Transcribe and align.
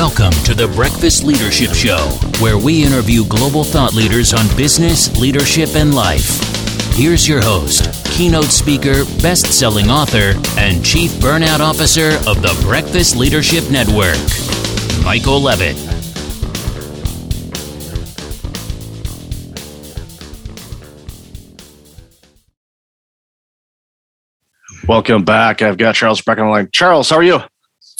Welcome 0.00 0.32
to 0.44 0.54
the 0.54 0.66
Breakfast 0.66 1.24
Leadership 1.24 1.74
Show, 1.74 1.98
where 2.42 2.56
we 2.56 2.82
interview 2.82 3.22
global 3.26 3.62
thought 3.62 3.92
leaders 3.92 4.32
on 4.32 4.46
business, 4.56 5.14
leadership, 5.20 5.74
and 5.74 5.94
life. 5.94 6.40
Here's 6.94 7.28
your 7.28 7.42
host, 7.42 7.84
keynote 8.06 8.46
speaker, 8.46 9.04
best 9.20 9.52
selling 9.52 9.90
author, 9.90 10.40
and 10.58 10.82
chief 10.82 11.10
burnout 11.20 11.60
officer 11.60 12.12
of 12.26 12.40
the 12.40 12.58
Breakfast 12.64 13.14
Leadership 13.14 13.70
Network, 13.70 14.16
Michael 15.04 15.38
Levitt. 15.38 15.76
Welcome 24.88 25.26
back. 25.26 25.60
I've 25.60 25.76
got 25.76 25.94
Charles 25.94 26.22
Brecque 26.22 26.38
on 26.38 26.46
the 26.46 26.50
line. 26.52 26.70
Charles, 26.72 27.10
how 27.10 27.16
are 27.16 27.22
you? 27.22 27.40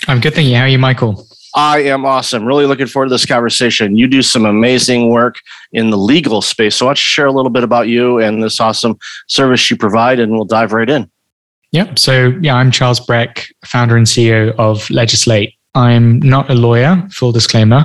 I'm 0.09 0.20
good, 0.20 0.32
thank 0.32 0.48
you. 0.48 0.56
How 0.56 0.62
are 0.62 0.69
you, 0.69 0.78
Michael? 0.78 1.27
I 1.54 1.80
am 1.80 2.04
awesome. 2.04 2.45
Really 2.45 2.66
looking 2.66 2.86
forward 2.86 3.06
to 3.06 3.14
this 3.14 3.27
conversation. 3.27 3.96
You 3.96 4.06
do 4.06 4.22
some 4.22 4.45
amazing 4.45 5.10
work 5.10 5.36
in 5.73 5.90
the 5.90 5.98
legal 5.98 6.42
space. 6.42 6.76
So, 6.76 6.86
why 6.86 6.90
don't 6.90 6.98
you 6.98 7.02
share 7.02 7.26
a 7.26 7.32
little 7.32 7.50
bit 7.50 7.64
about 7.64 7.88
you 7.88 8.18
and 8.18 8.42
this 8.42 8.60
awesome 8.60 8.98
service 9.26 9.70
you 9.70 9.76
provide, 9.76 10.20
and 10.20 10.32
we'll 10.32 10.45
dive 10.45 10.73
right 10.73 10.88
in. 10.88 11.10
Yeah. 11.73 11.92
So, 11.96 12.34
yeah, 12.40 12.54
I'm 12.54 12.70
Charles 12.70 13.00
Brecque, 13.00 13.48
founder 13.64 13.96
and 13.96 14.06
CEO 14.06 14.54
of 14.56 14.88
Legislate. 14.90 15.54
I'm 15.74 16.18
not 16.20 16.50
a 16.50 16.54
lawyer, 16.54 17.06
full 17.12 17.32
disclaimer, 17.32 17.84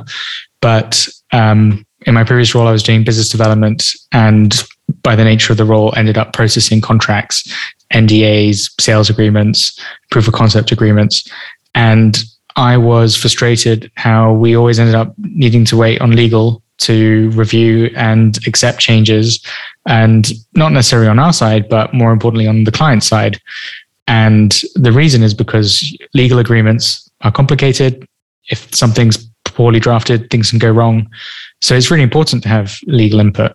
but 0.59 1.07
um, 1.31 1.85
in 2.05 2.13
my 2.13 2.23
previous 2.23 2.55
role, 2.55 2.67
I 2.67 2.71
was 2.71 2.83
doing 2.83 3.03
business 3.03 3.29
development 3.29 3.83
and 4.11 4.65
by 5.01 5.15
the 5.15 5.23
nature 5.23 5.53
of 5.53 5.57
the 5.57 5.65
role, 5.65 5.93
ended 5.95 6.17
up 6.17 6.33
processing 6.33 6.81
contracts, 6.81 7.51
NDAs, 7.93 8.69
sales 8.79 9.09
agreements, 9.09 9.79
proof 10.11 10.27
of 10.27 10.33
concept 10.33 10.71
agreements. 10.71 11.29
And 11.73 12.23
I 12.55 12.77
was 12.77 13.15
frustrated 13.15 13.91
how 13.95 14.33
we 14.33 14.55
always 14.55 14.79
ended 14.79 14.95
up 14.95 15.13
needing 15.17 15.65
to 15.65 15.77
wait 15.77 16.01
on 16.01 16.15
legal 16.15 16.61
to 16.77 17.29
review 17.31 17.89
and 17.95 18.37
accept 18.47 18.79
changes, 18.79 19.39
and 19.85 20.31
not 20.55 20.71
necessarily 20.71 21.07
on 21.07 21.19
our 21.19 21.33
side, 21.33 21.69
but 21.69 21.93
more 21.93 22.11
importantly 22.11 22.47
on 22.47 22.65
the 22.65 22.71
client 22.71 23.03
side. 23.03 23.39
And 24.07 24.61
the 24.75 24.91
reason 24.91 25.23
is 25.23 25.33
because 25.33 25.97
legal 26.13 26.39
agreements 26.39 27.09
are 27.21 27.31
complicated. 27.31 28.07
If 28.49 28.73
something's 28.73 29.17
poorly 29.45 29.79
drafted, 29.79 30.29
things 30.29 30.49
can 30.49 30.59
go 30.59 30.69
wrong. 30.69 31.09
So 31.61 31.75
it's 31.75 31.89
really 31.89 32.03
important 32.03 32.43
to 32.43 32.49
have 32.49 32.77
legal 32.85 33.19
input. 33.19 33.53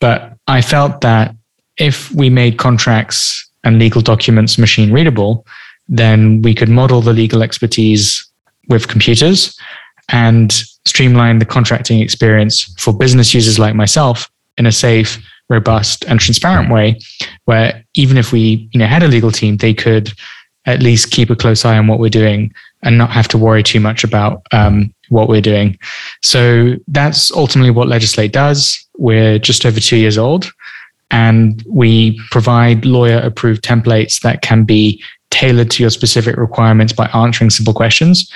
But 0.00 0.36
I 0.48 0.60
felt 0.60 1.00
that 1.00 1.34
if 1.76 2.10
we 2.12 2.28
made 2.28 2.58
contracts 2.58 3.48
and 3.64 3.78
legal 3.78 4.02
documents 4.02 4.58
machine 4.58 4.92
readable, 4.92 5.46
then 5.88 6.42
we 6.42 6.54
could 6.54 6.68
model 6.68 7.00
the 7.00 7.12
legal 7.12 7.42
expertise 7.42 8.27
with 8.68 8.88
computers 8.88 9.58
and 10.10 10.52
streamline 10.86 11.38
the 11.38 11.44
contracting 11.44 12.00
experience 12.00 12.64
for 12.78 12.92
business 12.92 13.34
users 13.34 13.58
like 13.58 13.74
myself 13.74 14.30
in 14.56 14.66
a 14.66 14.72
safe, 14.72 15.18
robust, 15.48 16.04
and 16.06 16.18
transparent 16.18 16.72
way, 16.72 16.98
where 17.44 17.84
even 17.94 18.16
if 18.16 18.32
we 18.32 18.68
you 18.72 18.78
know, 18.78 18.86
had 18.86 19.02
a 19.02 19.08
legal 19.08 19.30
team, 19.30 19.56
they 19.56 19.74
could 19.74 20.12
at 20.66 20.82
least 20.82 21.10
keep 21.10 21.30
a 21.30 21.36
close 21.36 21.64
eye 21.64 21.78
on 21.78 21.86
what 21.86 21.98
we're 21.98 22.10
doing 22.10 22.52
and 22.82 22.98
not 22.98 23.10
have 23.10 23.28
to 23.28 23.38
worry 23.38 23.62
too 23.62 23.80
much 23.80 24.04
about 24.04 24.42
um, 24.52 24.92
what 25.08 25.28
we're 25.28 25.40
doing. 25.40 25.78
So 26.22 26.74
that's 26.88 27.30
ultimately 27.32 27.70
what 27.70 27.88
Legislate 27.88 28.32
does. 28.32 28.78
We're 28.96 29.38
just 29.38 29.64
over 29.64 29.80
two 29.80 29.96
years 29.96 30.18
old, 30.18 30.50
and 31.10 31.62
we 31.68 32.20
provide 32.30 32.84
lawyer 32.84 33.18
approved 33.18 33.64
templates 33.64 34.20
that 34.20 34.42
can 34.42 34.64
be 34.64 35.02
tailored 35.30 35.70
to 35.70 35.82
your 35.82 35.90
specific 35.90 36.36
requirements 36.36 36.92
by 36.92 37.06
answering 37.08 37.50
simple 37.50 37.74
questions 37.74 38.30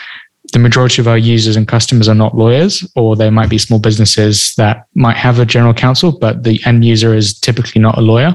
the 0.53 0.59
majority 0.59 1.01
of 1.01 1.09
our 1.09 1.19
users 1.19 1.57
and 1.57 1.67
customers 1.67 2.09
are 2.09 2.15
not 2.15 2.37
lawyers, 2.37 2.87
or 2.95 3.17
they 3.17 3.31
might 3.31 3.49
be 3.49 3.59
small 3.59 3.79
businesses 3.79 4.55
that 4.57 4.87
might 4.95 5.17
have 5.17 5.39
a 5.39 5.47
general 5.47 5.75
counsel, 5.75 6.13
but 6.13 6.45
the 6.45 6.61
end 6.67 6.85
user 6.85 7.15
is 7.15 7.39
typically 7.39 7.81
not 7.81 7.97
a 7.99 8.03
lawyer. 8.03 8.35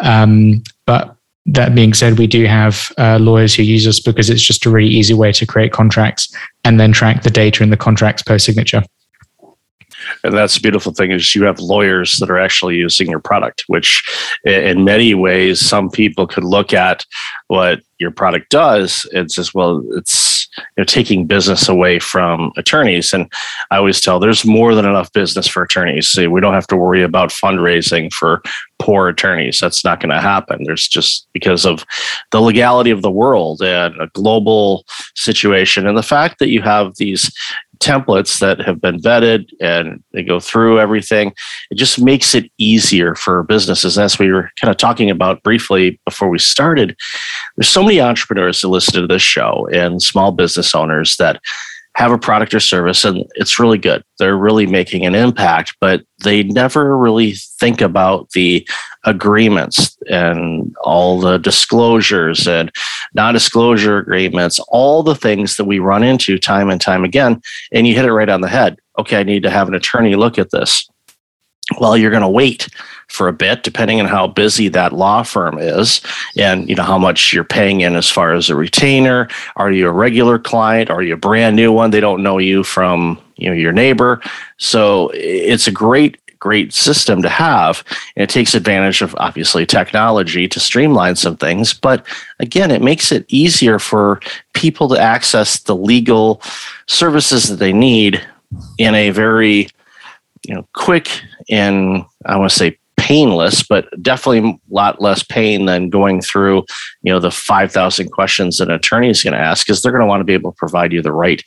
Um, 0.00 0.62
but 0.86 1.16
that 1.46 1.74
being 1.74 1.94
said, 1.94 2.18
we 2.18 2.26
do 2.26 2.44
have 2.46 2.92
uh, 2.98 3.18
lawyers 3.18 3.54
who 3.54 3.62
use 3.62 3.86
us 3.86 3.98
because 3.98 4.30
it's 4.30 4.42
just 4.42 4.66
a 4.66 4.70
really 4.70 4.88
easy 4.88 5.14
way 5.14 5.32
to 5.32 5.46
create 5.46 5.72
contracts 5.72 6.34
and 6.64 6.78
then 6.78 6.92
track 6.92 7.22
the 7.22 7.30
data 7.30 7.62
in 7.62 7.70
the 7.70 7.76
contracts 7.76 8.22
post 8.22 8.44
signature. 8.44 8.82
And 10.22 10.34
that's 10.34 10.54
the 10.54 10.60
beautiful 10.60 10.92
thing 10.92 11.10
is 11.10 11.34
you 11.34 11.44
have 11.44 11.58
lawyers 11.60 12.18
that 12.18 12.30
are 12.30 12.38
actually 12.38 12.76
using 12.76 13.08
your 13.08 13.20
product, 13.20 13.64
which 13.66 14.02
in 14.44 14.84
many 14.84 15.14
ways, 15.14 15.60
some 15.60 15.90
people 15.90 16.26
could 16.26 16.44
look 16.44 16.72
at 16.72 17.04
what 17.48 17.80
your 17.98 18.10
product 18.10 18.50
does 18.50 19.06
it's 19.12 19.36
says, 19.36 19.54
well, 19.54 19.82
it's 19.92 20.48
you 20.58 20.64
know, 20.78 20.84
taking 20.84 21.26
business 21.26 21.68
away 21.68 21.98
from 21.98 22.52
attorneys. 22.56 23.12
And 23.12 23.32
I 23.70 23.76
always 23.76 24.00
tell 24.00 24.18
there's 24.18 24.44
more 24.44 24.74
than 24.74 24.84
enough 24.84 25.12
business 25.12 25.46
for 25.46 25.62
attorneys. 25.62 26.08
See, 26.08 26.26
we 26.26 26.40
don't 26.40 26.54
have 26.54 26.66
to 26.68 26.76
worry 26.76 27.02
about 27.02 27.30
fundraising 27.30 28.12
for 28.12 28.42
poor 28.78 29.08
attorneys. 29.08 29.60
That's 29.60 29.84
not 29.84 30.00
going 30.00 30.10
to 30.10 30.20
happen. 30.20 30.64
There's 30.64 30.88
just 30.88 31.28
because 31.32 31.64
of 31.64 31.84
the 32.32 32.40
legality 32.40 32.90
of 32.90 33.02
the 33.02 33.10
world 33.10 33.62
and 33.62 33.98
a 34.00 34.08
global 34.08 34.84
situation 35.14 35.86
and 35.86 35.96
the 35.96 36.02
fact 36.02 36.38
that 36.40 36.48
you 36.48 36.62
have 36.62 36.96
these 36.96 37.32
templates 37.84 38.40
that 38.40 38.60
have 38.60 38.80
been 38.80 38.98
vetted 38.98 39.48
and 39.60 40.02
they 40.12 40.22
go 40.22 40.40
through 40.40 40.80
everything. 40.80 41.32
It 41.70 41.76
just 41.76 42.00
makes 42.00 42.34
it 42.34 42.50
easier 42.58 43.14
for 43.14 43.42
businesses. 43.42 43.98
As 43.98 44.18
we 44.18 44.32
were 44.32 44.50
kind 44.60 44.70
of 44.70 44.76
talking 44.76 45.10
about 45.10 45.42
briefly 45.42 46.00
before 46.04 46.28
we 46.28 46.38
started, 46.38 46.96
there's 47.56 47.68
so 47.68 47.82
many 47.82 48.00
entrepreneurs 48.00 48.60
that 48.60 48.68
listen 48.68 49.00
to 49.00 49.06
this 49.06 49.22
show 49.22 49.68
and 49.72 50.02
small 50.02 50.32
business 50.32 50.74
owners 50.74 51.16
that 51.18 51.40
have 51.96 52.10
a 52.10 52.18
product 52.18 52.52
or 52.52 52.60
service 52.60 53.04
and 53.04 53.24
it's 53.36 53.58
really 53.58 53.78
good. 53.78 54.02
They're 54.18 54.36
really 54.36 54.66
making 54.66 55.06
an 55.06 55.14
impact, 55.14 55.76
but 55.80 56.02
they 56.22 56.42
never 56.42 56.96
really 56.96 57.34
think 57.60 57.80
about 57.80 58.30
the 58.30 58.66
agreements 59.04 59.96
and 60.10 60.74
all 60.82 61.20
the 61.20 61.38
disclosures 61.38 62.48
and 62.48 62.70
non 63.14 63.34
disclosure 63.34 63.98
agreements, 63.98 64.58
all 64.68 65.02
the 65.02 65.14
things 65.14 65.56
that 65.56 65.66
we 65.66 65.78
run 65.78 66.02
into 66.02 66.38
time 66.38 66.68
and 66.68 66.80
time 66.80 67.04
again. 67.04 67.40
And 67.72 67.86
you 67.86 67.94
hit 67.94 68.04
it 68.04 68.12
right 68.12 68.28
on 68.28 68.40
the 68.40 68.48
head. 68.48 68.78
Okay, 68.98 69.18
I 69.20 69.22
need 69.22 69.42
to 69.44 69.50
have 69.50 69.68
an 69.68 69.74
attorney 69.74 70.16
look 70.16 70.38
at 70.38 70.50
this. 70.50 70.88
Well, 71.78 71.96
you're 71.96 72.10
going 72.10 72.22
to 72.22 72.28
wait 72.28 72.68
for 73.08 73.26
a 73.26 73.32
bit, 73.32 73.62
depending 73.62 74.00
on 74.00 74.06
how 74.06 74.26
busy 74.26 74.68
that 74.68 74.92
law 74.92 75.22
firm 75.22 75.58
is, 75.58 76.02
and 76.36 76.68
you 76.68 76.74
know 76.74 76.82
how 76.82 76.98
much 76.98 77.32
you're 77.32 77.42
paying 77.42 77.80
in 77.80 77.96
as 77.96 78.10
far 78.10 78.34
as 78.34 78.50
a 78.50 78.56
retainer. 78.56 79.28
Are 79.56 79.70
you 79.70 79.88
a 79.88 79.92
regular 79.92 80.38
client? 80.38 80.90
Are 80.90 81.02
you 81.02 81.14
a 81.14 81.18
brand 81.18 81.56
new 81.56 81.72
one? 81.72 81.90
They 81.90 82.00
don't 82.00 82.22
know 82.22 82.38
you 82.38 82.64
from 82.64 83.18
you 83.36 83.48
know 83.48 83.56
your 83.56 83.72
neighbor, 83.72 84.20
so 84.58 85.10
it's 85.14 85.66
a 85.66 85.72
great 85.72 86.18
great 86.38 86.74
system 86.74 87.22
to 87.22 87.28
have. 87.30 87.82
And 88.16 88.22
it 88.22 88.28
takes 88.28 88.54
advantage 88.54 89.00
of 89.00 89.14
obviously 89.18 89.64
technology 89.64 90.46
to 90.48 90.60
streamline 90.60 91.16
some 91.16 91.38
things. 91.38 91.72
But 91.72 92.04
again, 92.38 92.70
it 92.70 92.82
makes 92.82 93.10
it 93.10 93.24
easier 93.28 93.78
for 93.78 94.20
people 94.52 94.86
to 94.90 95.00
access 95.00 95.60
the 95.60 95.74
legal 95.74 96.42
services 96.86 97.48
that 97.48 97.56
they 97.56 97.72
need 97.72 98.22
in 98.76 98.94
a 98.94 99.08
very 99.08 99.68
you 100.46 100.54
know 100.54 100.68
quick 100.74 101.22
and 101.48 102.04
I 102.26 102.36
want 102.36 102.50
to 102.50 102.56
say 102.56 102.78
painless, 102.96 103.62
but 103.62 103.86
definitely 104.02 104.50
a 104.50 104.74
lot 104.74 105.00
less 105.00 105.22
pain 105.22 105.66
than 105.66 105.90
going 105.90 106.22
through, 106.22 106.64
you 107.02 107.12
know, 107.12 107.20
the 107.20 107.30
5,000 107.30 108.10
questions 108.10 108.60
an 108.60 108.70
attorney 108.70 109.10
is 109.10 109.22
going 109.22 109.34
to 109.34 109.38
ask 109.38 109.66
because 109.66 109.82
they're 109.82 109.92
going 109.92 110.00
to 110.00 110.06
want 110.06 110.20
to 110.20 110.24
be 110.24 110.32
able 110.32 110.52
to 110.52 110.56
provide 110.56 110.92
you 110.92 111.02
the 111.02 111.12
right 111.12 111.42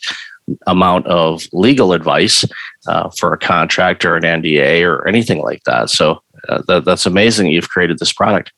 amount 0.66 1.06
of 1.06 1.46
legal 1.52 1.92
advice 1.92 2.44
uh, 2.86 3.10
for 3.18 3.32
a 3.32 3.38
contract 3.38 4.04
or 4.04 4.16
an 4.16 4.22
NDA 4.22 4.82
or 4.86 5.06
anything 5.06 5.42
like 5.42 5.62
that. 5.64 5.90
So 5.90 6.22
uh, 6.48 6.62
that, 6.68 6.84
that's 6.84 7.06
amazing 7.06 7.48
you've 7.48 7.68
created 7.68 7.98
this 7.98 8.12
product. 8.12 8.52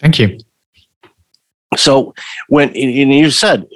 Thank 0.00 0.18
you. 0.18 0.38
So 1.76 2.14
when 2.48 2.74
you 2.74 3.30
said 3.30 3.66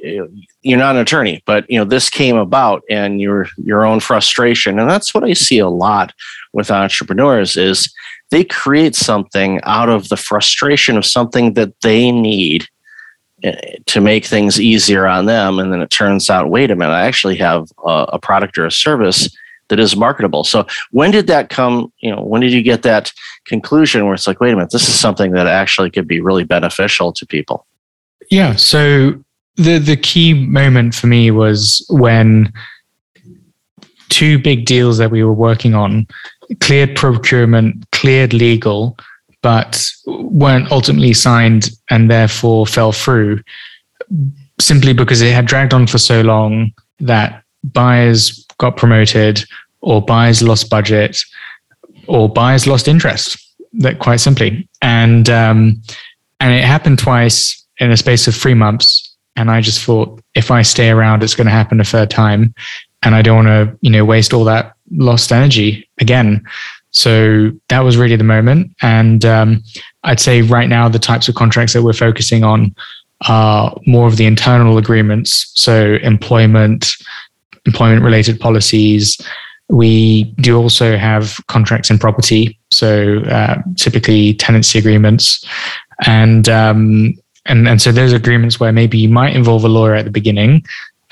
you're 0.63 0.79
not 0.79 0.97
an 0.97 1.03
attorney, 1.03 1.43
but 1.47 1.69
you 1.71 1.79
know 1.79 1.85
this 1.85 2.11
came 2.11 2.37
about 2.37 2.83
and 2.91 3.21
your 3.21 3.47
your 3.57 3.85
own 3.85 4.01
frustration, 4.01 4.79
and 4.79 4.91
that's 4.91 5.15
what 5.15 5.25
I 5.25 5.33
see 5.33 5.59
a 5.59 5.69
lot 5.69 6.13
with 6.53 6.71
entrepreneurs 6.71 7.57
is 7.57 7.93
they 8.31 8.45
create 8.45 8.95
something 8.95 9.61
out 9.65 9.89
of 9.89 10.09
the 10.09 10.17
frustration 10.17 10.97
of 10.97 11.05
something 11.05 11.55
that 11.55 11.73
they 11.83 12.11
need 12.11 12.67
eh, 13.43 13.77
to 13.87 14.01
make 14.01 14.25
things 14.25 14.61
easier 14.61 15.07
on 15.07 15.27
them. 15.27 15.59
And 15.59 15.73
then 15.73 15.83
it 15.83 15.91
turns 15.91 16.31
out 16.31 16.51
wait 16.51 16.71
a 16.71 16.77
minute 16.77 16.93
i 16.93 17.07
actually 17.07 17.37
have 17.37 17.71
a, 17.85 18.07
a, 18.13 18.19
product 18.19 18.57
or 18.59 18.67
a 18.67 18.73
service 18.73 19.35
that 19.69 19.79
is 19.79 19.95
marketable. 19.95 20.43
So 20.43 20.67
when 20.91 21.13
did 21.13 21.27
that 21.29 21.49
come 21.49 21.93
you 22.01 22.15
know 22.15 22.23
when 22.23 22.41
did 22.41 22.53
you 22.53 22.63
get 22.63 22.83
that 22.83 23.13
conclusion 23.45 24.05
where 24.05 24.15
it's 24.15 24.27
like 24.27 24.41
wait 24.41 24.53
a 24.53 24.57
minute 24.57 24.71
this 24.71 24.89
is 24.89 24.99
something 24.99 25.33
that 25.33 25.47
actually 25.47 25.91
could 25.91 26.09
be 26.09 26.21
really 26.21 26.45
beneficial 26.45 27.13
to 27.13 27.27
people? 27.27 27.67
Yeah 28.31 28.55
so 28.57 29.23
the 29.61 29.79
the 29.79 29.97
key 29.97 30.35
moment 30.35 30.95
for 30.95 31.07
me 31.07 31.31
was 31.31 31.85
when 31.91 32.53
two 34.09 34.39
big 34.39 34.65
deals 34.65 34.99
that 34.99 35.11
we 35.11 35.23
were 35.23 35.33
working 35.33 35.75
on 35.75 36.07
cleared 36.61 36.97
procurement, 36.97 37.89
cleared 37.93 38.33
legal, 38.33 38.99
but 39.43 39.87
weren't 40.07 40.71
ultimately 40.73 41.15
signed 41.15 41.71
and 41.91 42.11
therefore 42.11 42.67
fell 42.67 42.93
through 42.93 43.41
simply 44.61 44.93
because 44.93 45.21
it 45.21 45.33
had 45.33 45.47
dragged 45.47 45.73
on 45.73 45.87
for 45.87 45.99
so 45.99 46.21
long 46.23 46.73
that 46.99 47.43
buyers 47.65 48.45
got 48.59 48.77
promoted 48.77 49.45
or 49.81 50.03
buyers 50.03 50.43
lost 50.43 50.69
budget 50.69 51.19
or 52.07 52.29
buyers 52.29 52.67
lost 52.67 52.89
interest 52.89 53.39
that 53.75 53.99
quite 54.01 54.17
simply. 54.17 54.69
And 54.83 55.29
um, 55.31 55.83
and 56.41 56.55
it 56.55 56.65
happened 56.65 56.99
twice 56.99 57.65
in 57.79 57.91
a 57.91 57.97
space 57.97 58.27
of 58.27 58.35
three 58.35 58.55
months 58.55 59.10
and 59.41 59.51
i 59.51 59.61
just 59.61 59.83
thought 59.85 60.21
if 60.35 60.51
i 60.51 60.63
stay 60.63 60.91
around 60.91 61.23
it's 61.23 61.35
going 61.35 61.47
to 61.47 61.53
happen 61.53 61.81
a 61.81 61.85
third 61.85 62.11
time. 62.11 62.55
And 63.03 63.15
i 63.15 63.23
don't 63.23 63.45
want 63.45 63.49
to 63.49 63.79
you 63.81 63.91
know 63.91 64.05
waste 64.05 64.35
all 64.35 64.45
that 64.45 64.75
lost 64.93 65.33
energy 65.33 65.89
again. 66.01 66.45
So 66.93 67.53
that 67.69 67.81
was 67.81 67.97
really 67.97 68.17
the 68.17 68.25
moment. 68.25 68.73
And 68.83 69.25
um, 69.25 69.63
i'd 70.05 70.21
say 70.21 70.43
right 70.43 70.69
now 70.69 70.89
the 70.89 70.99
types 70.99 71.29
of 71.29 71.35
contracts 71.35 71.73
that 71.73 71.83
we're 71.83 71.93
focusing 71.93 72.45
on 72.45 72.75
are 73.29 73.75
more 73.87 74.07
of 74.07 74.17
the 74.17 74.27
internal 74.27 74.79
agreements. 74.79 75.51
So 75.55 75.99
employment 76.03 76.93
employment 77.67 78.03
related 78.03 78.41
policies. 78.41 79.21
We 79.69 80.25
do 80.41 80.57
also 80.57 80.97
have 80.97 81.39
contracts 81.47 81.91
in 81.91 81.99
property, 81.99 82.59
so 82.73 83.21
uh, 83.21 83.63
typically 83.77 84.35
tenancy 84.35 84.79
agreements, 84.79 85.45
and 86.07 86.49
um, 86.49 87.15
and 87.47 87.69
and 87.69 87.81
so 87.81 87.93
those 87.93 88.13
agreements 88.13 88.61
where 88.61 88.73
maybe 88.73 88.99
you 88.99 89.09
might 89.09 89.35
involve 89.35 89.65
a 89.65 89.69
lawyer 89.69 89.95
at 89.95 90.05
the 90.05 90.11
beginning, 90.11 90.65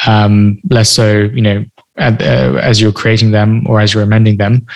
um, 0.07 0.61
less 0.71 0.91
so 0.91 1.21
you 1.33 1.43
know 1.43 1.65
at, 1.97 2.21
uh, 2.23 2.59
as 2.63 2.81
you're 2.81 2.93
creating 2.93 3.31
them 3.31 3.67
or 3.69 3.81
as 3.81 3.93
you're 3.93 4.03
amending 4.03 4.37
them, 4.37 4.67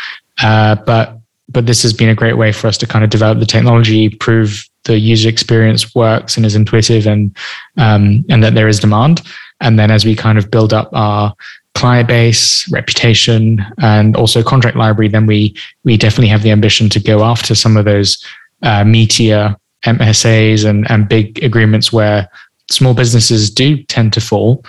uh, 0.42 0.74
but 0.74 1.18
but 1.48 1.66
this 1.66 1.82
has 1.82 1.92
been 1.92 2.08
a 2.08 2.14
great 2.14 2.36
way 2.36 2.52
for 2.52 2.66
us 2.66 2.78
to 2.78 2.86
kind 2.86 3.04
of 3.04 3.10
develop 3.10 3.38
the 3.38 3.46
technology, 3.46 4.08
prove 4.08 4.68
the 4.84 4.98
user 4.98 5.28
experience 5.28 5.94
works 5.94 6.36
and 6.36 6.46
is 6.46 6.54
intuitive, 6.54 7.06
and 7.06 7.36
um, 7.76 8.24
and 8.28 8.42
that 8.42 8.54
there 8.54 8.68
is 8.68 8.80
demand, 8.80 9.22
and 9.60 9.78
then 9.78 9.90
as 9.90 10.04
we 10.04 10.16
kind 10.16 10.38
of 10.38 10.50
build 10.50 10.72
up 10.72 10.88
our 10.92 11.34
client 11.74 12.06
base, 12.06 12.70
reputation, 12.70 13.64
and 13.78 14.16
also 14.16 14.42
contract 14.42 14.76
library, 14.76 15.08
then 15.08 15.26
we 15.26 15.54
we 15.84 15.96
definitely 15.96 16.28
have 16.28 16.42
the 16.42 16.50
ambition 16.50 16.88
to 16.88 17.00
go 17.00 17.22
after 17.22 17.54
some 17.54 17.76
of 17.76 17.84
those 17.84 18.24
uh, 18.62 18.84
meteor 18.84 19.56
MSAs 19.84 20.64
and 20.68 20.90
and 20.90 21.08
big 21.08 21.42
agreements 21.42 21.92
where 21.92 22.28
small 22.70 22.94
businesses 22.94 23.50
do 23.50 23.82
tend 23.84 24.12
to 24.14 24.20
fall, 24.20 24.64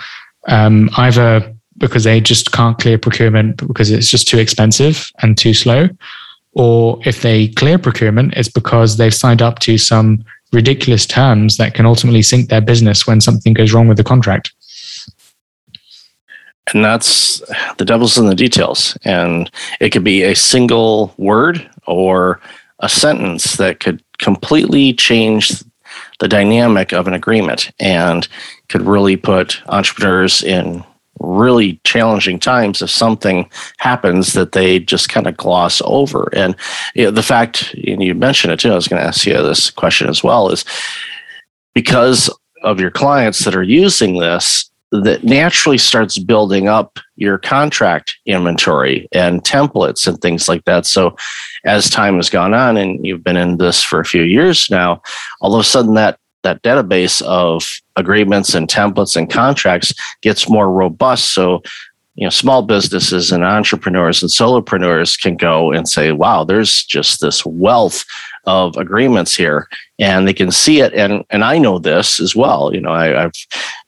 um, 0.48 0.90
either 0.96 1.54
because 1.78 2.04
they 2.04 2.20
just 2.20 2.52
can't 2.52 2.78
clear 2.78 2.98
procurement 2.98 3.56
because 3.66 3.90
it's 3.90 4.08
just 4.08 4.28
too 4.28 4.38
expensive 4.38 5.10
and 5.22 5.36
too 5.36 5.54
slow, 5.54 5.88
or 6.52 6.98
if 7.04 7.22
they 7.22 7.48
clear 7.48 7.78
procurement, 7.78 8.34
it's 8.36 8.48
because 8.48 8.96
they've 8.96 9.14
signed 9.14 9.42
up 9.42 9.58
to 9.60 9.76
some 9.76 10.24
ridiculous 10.52 11.04
terms 11.04 11.56
that 11.56 11.74
can 11.74 11.84
ultimately 11.84 12.22
sink 12.22 12.48
their 12.48 12.60
business 12.60 13.06
when 13.06 13.20
something 13.20 13.52
goes 13.52 13.72
wrong 13.72 13.88
with 13.88 13.96
the 13.96 14.04
contract. 14.04 14.52
And 16.72 16.84
that's 16.84 17.42
the 17.76 17.84
devil's 17.84 18.16
in 18.16 18.26
the 18.26 18.34
details. 18.34 18.96
And 19.04 19.50
it 19.80 19.90
could 19.90 20.04
be 20.04 20.22
a 20.22 20.34
single 20.34 21.12
word 21.18 21.68
or 21.86 22.40
a 22.84 22.88
sentence 22.88 23.56
that 23.56 23.80
could 23.80 24.02
completely 24.18 24.92
change 24.92 25.64
the 26.20 26.28
dynamic 26.28 26.92
of 26.92 27.08
an 27.08 27.14
agreement 27.14 27.70
and 27.80 28.28
could 28.68 28.82
really 28.82 29.16
put 29.16 29.62
entrepreneurs 29.68 30.42
in 30.42 30.84
really 31.18 31.80
challenging 31.84 32.38
times 32.38 32.82
if 32.82 32.90
something 32.90 33.48
happens 33.78 34.34
that 34.34 34.52
they 34.52 34.78
just 34.78 35.08
kind 35.08 35.26
of 35.26 35.34
gloss 35.36 35.80
over. 35.86 36.28
And 36.34 36.54
you 36.94 37.04
know, 37.04 37.10
the 37.10 37.22
fact 37.22 37.72
and 37.86 38.02
you 38.02 38.14
mentioned 38.14 38.52
it 38.52 38.60
too 38.60 38.72
i 38.72 38.74
was 38.74 38.88
going 38.88 39.00
to 39.00 39.08
ask 39.08 39.24
you 39.24 39.32
this 39.32 39.70
question 39.70 40.08
as 40.08 40.22
well 40.22 40.50
is 40.50 40.64
because 41.72 42.28
of 42.62 42.80
your 42.80 42.90
clients 42.90 43.44
that 43.44 43.56
are 43.56 43.62
using 43.62 44.18
this 44.18 44.70
that 45.02 45.24
naturally 45.24 45.78
starts 45.78 46.18
building 46.18 46.68
up 46.68 46.98
your 47.16 47.38
contract 47.38 48.16
inventory 48.26 49.08
and 49.12 49.42
templates 49.42 50.06
and 50.06 50.20
things 50.20 50.48
like 50.48 50.64
that. 50.64 50.86
So, 50.86 51.16
as 51.64 51.90
time 51.90 52.16
has 52.16 52.30
gone 52.30 52.54
on, 52.54 52.76
and 52.76 53.04
you've 53.04 53.24
been 53.24 53.36
in 53.36 53.58
this 53.58 53.82
for 53.82 53.98
a 53.98 54.04
few 54.04 54.22
years 54.22 54.70
now, 54.70 55.02
all 55.40 55.54
of 55.54 55.60
a 55.60 55.64
sudden 55.64 55.94
that 55.94 56.18
that 56.44 56.62
database 56.62 57.22
of 57.22 57.66
agreements 57.96 58.54
and 58.54 58.68
templates 58.68 59.16
and 59.16 59.30
contracts 59.30 59.94
gets 60.20 60.48
more 60.48 60.70
robust. 60.70 61.32
So, 61.32 61.62
you 62.16 62.24
know, 62.24 62.30
small 62.30 62.62
businesses 62.62 63.32
and 63.32 63.42
entrepreneurs 63.42 64.22
and 64.22 64.30
solopreneurs 64.30 65.20
can 65.20 65.36
go 65.36 65.72
and 65.72 65.88
say, 65.88 66.12
"Wow, 66.12 66.44
there's 66.44 66.84
just 66.84 67.20
this 67.20 67.44
wealth 67.44 68.04
of 68.46 68.76
agreements 68.76 69.34
here 69.34 69.68
and 69.98 70.26
they 70.28 70.32
can 70.32 70.50
see 70.50 70.80
it 70.80 70.92
and 70.94 71.24
and 71.30 71.44
i 71.44 71.58
know 71.58 71.78
this 71.78 72.20
as 72.20 72.36
well 72.36 72.74
you 72.74 72.80
know 72.80 72.92
I, 72.92 73.06
have 73.06 73.32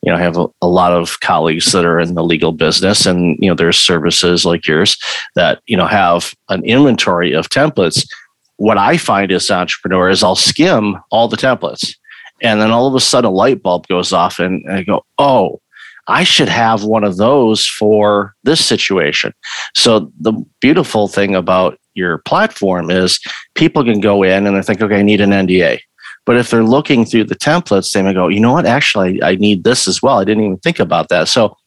you 0.01 0.11
know 0.11 0.17
i 0.17 0.21
have 0.21 0.37
a, 0.37 0.47
a, 0.61 0.67
lot 0.67 0.93
of 0.93 1.19
colleagues 1.19 1.71
that 1.71 1.85
are 1.85 1.99
in 1.99 2.15
the 2.15 2.23
legal 2.23 2.51
business 2.51 3.05
and 3.05 3.37
you 3.39 3.49
know 3.49 3.55
there's 3.55 3.77
services 3.77 4.45
like 4.45 4.67
yours 4.67 4.97
that 5.35 5.61
you 5.67 5.77
know 5.77 5.87
have 5.87 6.33
an 6.49 6.63
inventory 6.63 7.33
of 7.33 7.49
templates 7.49 8.07
what 8.55 8.77
i 8.77 8.97
find 8.97 9.31
as 9.31 9.49
an 9.49 9.57
entrepreneur 9.57 10.09
is 10.09 10.23
i'll 10.23 10.35
skim 10.35 10.97
all 11.11 11.27
the 11.27 11.37
templates 11.37 11.95
and 12.41 12.61
then 12.61 12.71
all 12.71 12.87
of 12.87 12.95
a 12.95 12.99
sudden 12.99 13.29
a 13.29 13.33
light 13.33 13.61
bulb 13.61 13.87
goes 13.87 14.11
off 14.11 14.39
and, 14.39 14.63
and 14.65 14.73
i 14.73 14.83
go 14.83 15.05
oh 15.17 15.59
I 16.07 16.23
should 16.23 16.47
have 16.47 16.85
one 16.85 17.03
of 17.03 17.17
those 17.17 17.67
for 17.67 18.33
this 18.43 18.65
situation. 18.65 19.33
So 19.75 20.11
the 20.19 20.33
beautiful 20.61 21.07
thing 21.09 21.35
about 21.35 21.77
your 21.97 22.19
platform 22.19 22.89
is 22.89 23.19
people 23.55 23.83
can 23.83 23.99
go 23.99 24.23
in 24.23 24.47
and 24.47 24.55
they 24.55 24.61
think, 24.61 24.81
okay, 24.81 24.99
I 24.99 25.01
need 25.01 25.21
an 25.21 25.31
NDA. 25.31 25.79
But 26.25 26.37
if 26.37 26.49
they're 26.49 26.63
looking 26.63 27.05
through 27.05 27.25
the 27.25 27.35
templates, 27.35 27.91
they 27.91 28.01
may 28.01 28.13
go, 28.13 28.27
you 28.27 28.39
know 28.39 28.53
what, 28.53 28.65
actually, 28.65 29.23
I, 29.23 29.35
need 29.35 29.63
this 29.63 29.87
as 29.87 30.01
well. 30.01 30.19
I 30.19 30.25
didn't 30.25 30.43
even 30.43 30.57
think 30.57 30.79
about 30.79 31.09
that. 31.09 31.29
So 31.29 31.57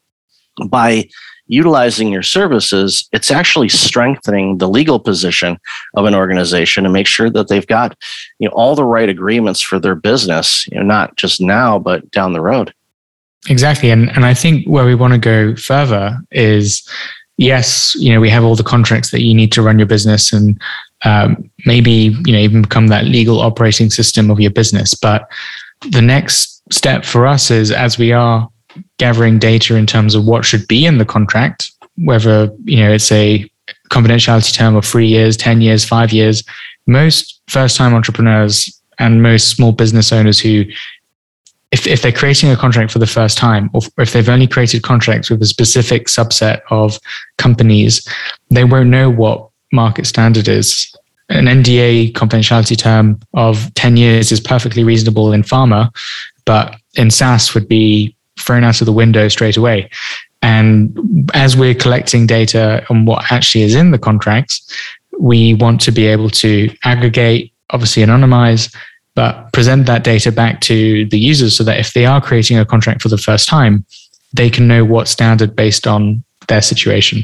by 0.68 1.08
utilizing 1.46 2.08
your 2.12 2.22
services, 2.22 3.08
it's 3.12 3.30
actually 3.30 3.68
strengthening 3.68 4.58
the 4.58 4.68
legal 4.68 5.00
position 5.00 5.58
of 5.96 6.04
an 6.04 6.14
organization 6.14 6.84
to 6.84 6.90
make 6.90 7.08
sure 7.08 7.28
that 7.30 7.48
they've 7.48 7.66
got 7.66 7.96
you 8.38 8.48
know 8.48 8.54
all 8.54 8.76
the 8.76 8.84
right 8.84 9.08
agreements 9.08 9.60
for 9.60 9.80
their 9.80 9.96
business, 9.96 10.66
you 10.68 10.78
know, 10.78 10.84
not 10.84 11.16
just 11.16 11.40
now, 11.40 11.78
but 11.78 12.08
down 12.12 12.32
the 12.32 12.40
road. 12.40 12.72
Exactly. 13.48 13.90
And 13.90 14.10
and 14.10 14.24
I 14.24 14.34
think 14.34 14.66
where 14.66 14.84
we 14.84 14.94
want 14.94 15.12
to 15.14 15.18
go 15.18 15.56
further 15.56 16.20
is 16.30 16.88
yes, 17.40 17.94
you 17.94 18.12
know, 18.12 18.20
we 18.20 18.28
have 18.28 18.44
all 18.44 18.54
the 18.54 18.62
contracts 18.62 19.10
that 19.10 19.22
you 19.22 19.34
need 19.34 19.50
to 19.50 19.62
run 19.62 19.78
your 19.78 19.88
business 19.88 20.30
and 20.30 20.60
um, 21.06 21.50
maybe, 21.64 22.14
you 22.26 22.32
know, 22.32 22.38
even 22.38 22.62
become 22.62 22.88
that 22.88 23.06
legal 23.06 23.40
operating 23.40 23.88
system 23.88 24.30
of 24.30 24.38
your 24.38 24.50
business. 24.50 24.94
But 24.94 25.26
the 25.90 26.02
next 26.02 26.62
step 26.70 27.02
for 27.02 27.26
us 27.26 27.50
is 27.50 27.72
as 27.72 27.96
we 27.96 28.12
are 28.12 28.46
gathering 28.98 29.38
data 29.38 29.74
in 29.76 29.86
terms 29.86 30.14
of 30.14 30.26
what 30.26 30.44
should 30.44 30.68
be 30.68 30.84
in 30.84 30.98
the 30.98 31.06
contract, 31.06 31.72
whether, 31.96 32.50
you 32.64 32.76
know, 32.76 32.92
it's 32.92 33.10
a 33.10 33.50
confidentiality 33.90 34.52
term 34.52 34.76
of 34.76 34.84
three 34.84 35.08
years, 35.08 35.38
10 35.38 35.62
years, 35.62 35.82
five 35.82 36.12
years, 36.12 36.44
most 36.86 37.40
first 37.48 37.74
time 37.74 37.94
entrepreneurs 37.94 38.82
and 38.98 39.22
most 39.22 39.48
small 39.48 39.72
business 39.72 40.12
owners 40.12 40.38
who 40.38 40.64
if, 41.72 41.86
if 41.86 42.02
they're 42.02 42.12
creating 42.12 42.50
a 42.50 42.56
contract 42.56 42.90
for 42.90 42.98
the 42.98 43.06
first 43.06 43.38
time, 43.38 43.70
or 43.72 43.82
if 43.98 44.12
they've 44.12 44.28
only 44.28 44.46
created 44.46 44.82
contracts 44.82 45.30
with 45.30 45.40
a 45.42 45.46
specific 45.46 46.06
subset 46.06 46.62
of 46.70 46.98
companies, 47.38 48.06
they 48.50 48.64
won't 48.64 48.88
know 48.88 49.08
what 49.08 49.48
market 49.72 50.06
standard 50.06 50.48
is. 50.48 50.92
An 51.28 51.44
NDA 51.44 52.12
confidentiality 52.12 52.76
term 52.76 53.20
of 53.34 53.72
10 53.74 53.96
years 53.96 54.32
is 54.32 54.40
perfectly 54.40 54.82
reasonable 54.82 55.32
in 55.32 55.42
pharma, 55.42 55.94
but 56.44 56.76
in 56.96 57.10
SaaS 57.10 57.54
would 57.54 57.68
be 57.68 58.16
thrown 58.36 58.64
out 58.64 58.80
of 58.80 58.86
the 58.86 58.92
window 58.92 59.28
straight 59.28 59.56
away. 59.56 59.88
And 60.42 61.30
as 61.34 61.56
we're 61.56 61.74
collecting 61.74 62.26
data 62.26 62.84
on 62.90 63.04
what 63.04 63.30
actually 63.30 63.62
is 63.62 63.76
in 63.76 63.92
the 63.92 63.98
contracts, 63.98 64.74
we 65.20 65.54
want 65.54 65.80
to 65.82 65.92
be 65.92 66.06
able 66.06 66.30
to 66.30 66.74
aggregate, 66.82 67.52
obviously 67.70 68.02
anonymize, 68.02 68.74
but 69.20 69.52
present 69.52 69.84
that 69.84 70.02
data 70.02 70.32
back 70.32 70.62
to 70.62 71.04
the 71.10 71.18
users 71.18 71.54
so 71.54 71.62
that 71.62 71.78
if 71.78 71.92
they 71.92 72.06
are 72.06 72.22
creating 72.22 72.56
a 72.56 72.64
contract 72.64 73.02
for 73.02 73.10
the 73.10 73.18
first 73.18 73.46
time, 73.46 73.84
they 74.32 74.48
can 74.48 74.66
know 74.66 74.82
what 74.82 75.08
standard 75.08 75.54
based 75.54 75.86
on 75.86 76.24
their 76.48 76.62
situation. 76.62 77.22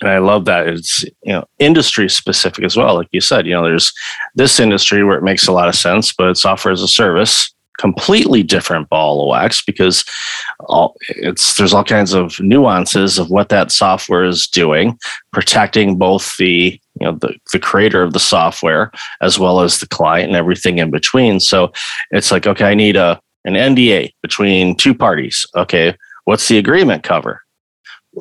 And 0.00 0.10
I 0.10 0.18
love 0.18 0.44
that 0.44 0.68
it's 0.68 1.02
you 1.24 1.32
know 1.32 1.44
industry 1.58 2.08
specific 2.08 2.62
as 2.64 2.76
well. 2.76 2.94
Like 2.94 3.08
you 3.10 3.20
said, 3.20 3.48
you 3.48 3.52
know, 3.54 3.64
there's 3.64 3.92
this 4.36 4.60
industry 4.60 5.02
where 5.02 5.18
it 5.18 5.24
makes 5.24 5.48
a 5.48 5.52
lot 5.52 5.68
of 5.68 5.74
sense, 5.74 6.12
but 6.12 6.36
software 6.36 6.70
as 6.70 6.80
a 6.80 6.86
service 6.86 7.50
completely 7.76 8.44
different 8.44 8.88
ball 8.88 9.22
of 9.22 9.28
wax 9.28 9.60
because 9.60 10.04
all, 10.66 10.94
it's 11.08 11.56
there's 11.56 11.74
all 11.74 11.82
kinds 11.82 12.12
of 12.12 12.38
nuances 12.38 13.18
of 13.18 13.28
what 13.30 13.48
that 13.48 13.72
software 13.72 14.22
is 14.22 14.46
doing, 14.46 14.96
protecting 15.32 15.98
both 15.98 16.36
the 16.36 16.80
you 17.00 17.06
know 17.06 17.12
the, 17.12 17.34
the 17.52 17.58
creator 17.58 18.02
of 18.02 18.12
the 18.12 18.20
software 18.20 18.90
as 19.20 19.38
well 19.38 19.60
as 19.60 19.80
the 19.80 19.88
client 19.88 20.28
and 20.28 20.36
everything 20.36 20.78
in 20.78 20.90
between. 20.90 21.40
So 21.40 21.72
it's 22.10 22.30
like, 22.30 22.46
okay, 22.46 22.66
I 22.66 22.74
need 22.74 22.96
a 22.96 23.20
an 23.44 23.54
NDA 23.54 24.12
between 24.22 24.76
two 24.76 24.94
parties. 24.94 25.46
Okay, 25.56 25.96
what's 26.24 26.48
the 26.48 26.58
agreement 26.58 27.02
cover? 27.02 27.44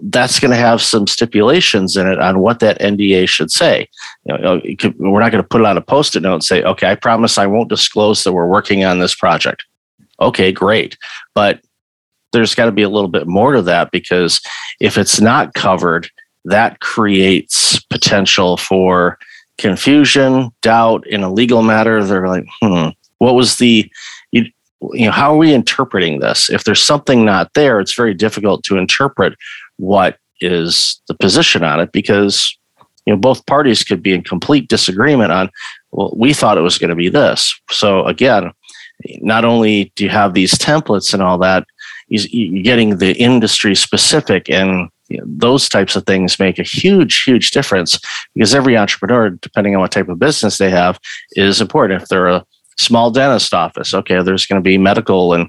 that's 0.04 0.40
going 0.40 0.52
to 0.52 0.58
have 0.58 0.82
some 0.82 1.08
stipulations 1.08 1.96
in 1.98 2.08
it 2.08 2.20
on 2.20 2.40
what 2.40 2.60
that 2.60 2.80
NDA 2.80 3.30
should 3.30 3.52
say. 3.52 3.88
You 4.26 4.38
know, 4.38 4.62
could, 4.80 4.98
we're 4.98 5.20
not 5.20 5.32
going 5.32 5.44
to 5.44 5.48
put 5.48 5.62
it 5.62 5.68
on 5.68 5.78
a 5.78 5.82
post-it 5.82 6.22
note 6.22 6.34
and 6.34 6.44
say, 6.44 6.64
"Okay, 6.64 6.90
I 6.90 6.96
promise 6.96 7.38
I 7.38 7.48
won't 7.48 7.70
disclose 7.70 8.24
that 8.24 8.34
we're 8.34 8.48
working 8.48 8.84
on 8.84 9.00
this 9.00 9.16
project." 9.16 9.66
Okay, 10.20 10.52
great, 10.52 10.98
but 11.36 11.62
there's 12.32 12.56
got 12.56 12.66
to 12.66 12.72
be 12.72 12.82
a 12.82 12.90
little 12.90 13.10
bit 13.10 13.28
more 13.28 13.54
to 13.54 13.62
that 13.62 13.92
because 13.92 14.42
if 14.80 14.98
it's 14.98 15.22
not 15.22 15.54
covered, 15.54 16.10
that 16.46 16.80
creates 16.80 17.80
potential 17.84 18.58
for 18.58 19.18
confusion, 19.58 20.52
doubt 20.62 21.06
in 21.08 21.24
a 21.24 21.32
legal 21.32 21.62
matter. 21.62 22.04
They're 22.04 22.28
like, 22.28 22.46
hmm, 22.62 22.90
what 23.20 23.36
was 23.36 23.58
the, 23.58 23.90
you, 24.32 24.46
you 24.92 25.06
know, 25.06 25.12
how 25.12 25.34
are 25.34 25.38
we 25.38 25.54
interpreting 25.54 26.20
this? 26.20 26.50
If 26.50 26.64
there's 26.64 26.84
something 26.84 27.24
not 27.24 27.54
there, 27.54 27.80
it's 27.80 27.96
very 27.96 28.14
difficult 28.14 28.64
to 28.66 28.78
interpret 28.78 29.36
what 29.78 30.18
is 30.42 31.02
the 31.08 31.14
position 31.14 31.64
on 31.64 31.80
it 31.80 31.92
because 31.92 32.58
you 33.06 33.14
know 33.14 33.20
both 33.20 33.46
parties 33.46 33.84
could 33.84 34.04
be 34.04 34.14
in 34.14 34.24
complete 34.24 34.68
disagreement 34.68 35.32
on 35.32 35.50
well 35.92 36.14
we 36.18 36.34
thought 36.34 36.58
it 36.58 36.62
was 36.62 36.78
going 36.78 36.90
to 36.90 36.96
be 36.96 37.10
this 37.10 37.60
so 37.70 38.06
again 38.06 38.52
not 39.22 39.46
only 39.46 39.92
do 39.96 40.04
you 40.04 40.10
have 40.10 40.34
these 40.34 40.54
templates 40.54 41.14
and 41.14 41.24
all 41.24 41.38
that 41.38 41.66
you're 42.10 42.64
getting 42.64 42.98
the 42.98 43.14
industry 43.14 43.76
specific 43.76 44.50
and 44.50 44.90
you 45.14 45.20
know, 45.20 45.26
those 45.28 45.70
types 45.70 45.96
of 45.96 46.06
things 46.06 46.40
make 46.40 46.60
a 46.60 46.64
huge 46.64 47.24
huge 47.24 47.52
difference 47.52 48.00
because 48.34 48.54
every 48.56 48.76
entrepreneur 48.76 49.30
depending 49.30 49.76
on 49.76 49.82
what 49.82 49.92
type 49.92 50.10
of 50.10 50.20
business 50.20 50.58
they 50.58 50.70
have 50.70 51.00
is 51.32 51.62
important. 51.62 52.02
If 52.02 52.10
they're 52.10 52.28
a 52.28 52.46
small 52.78 53.12
dentist 53.12 53.54
office 53.54 53.94
okay 53.94 54.24
there's 54.24 54.48
going 54.48 54.60
to 54.60 54.68
be 54.68 54.80
medical 54.80 55.34
and 55.34 55.48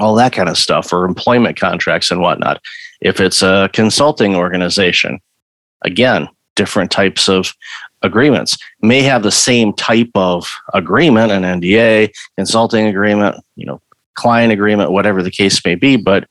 all 0.00 0.16
that 0.16 0.32
kind 0.32 0.48
of 0.48 0.58
stuff 0.58 0.92
or 0.92 1.04
employment 1.04 1.56
contracts 1.58 2.10
and 2.10 2.20
whatnot. 2.20 2.60
If 3.00 3.20
it's 3.20 3.42
a 3.42 3.70
consulting 3.72 4.34
organization 4.34 5.20
again 5.84 6.28
different 6.56 6.90
types 6.90 7.28
of 7.28 7.54
agreements. 8.02 8.58
May 8.82 9.02
have 9.02 9.22
the 9.22 9.30
same 9.30 9.72
type 9.74 10.10
of 10.14 10.50
agreement 10.74 11.32
an 11.32 11.42
nda 11.60 12.10
consulting 12.36 12.86
agreement 12.86 13.36
you 13.56 13.66
know 13.66 13.80
client 14.14 14.52
agreement 14.52 14.90
whatever 14.90 15.22
the 15.22 15.30
case 15.30 15.64
may 15.64 15.74
be 15.74 15.96
but 15.96 16.26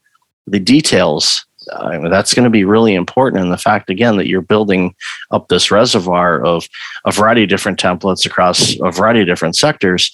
the 0.48 0.60
details 0.60 1.46
I 1.74 1.98
mean, 1.98 2.10
that's 2.10 2.34
going 2.34 2.44
to 2.44 2.50
be 2.50 2.64
really 2.64 2.96
important 2.96 3.44
and 3.44 3.52
the 3.52 3.58
fact 3.58 3.90
again 3.90 4.18
that 4.18 4.28
you're 4.28 4.42
building 4.42 4.96
up 5.32 5.48
this 5.48 5.72
reservoir 5.72 6.44
of 6.44 6.68
a 7.06 7.12
variety 7.12 7.44
of 7.44 7.50
different 7.50 7.80
templates 7.80 8.26
across 8.26 8.76
a 8.82 8.92
variety 8.92 9.22
of 9.22 9.28
different 9.28 9.56
sectors 9.56 10.12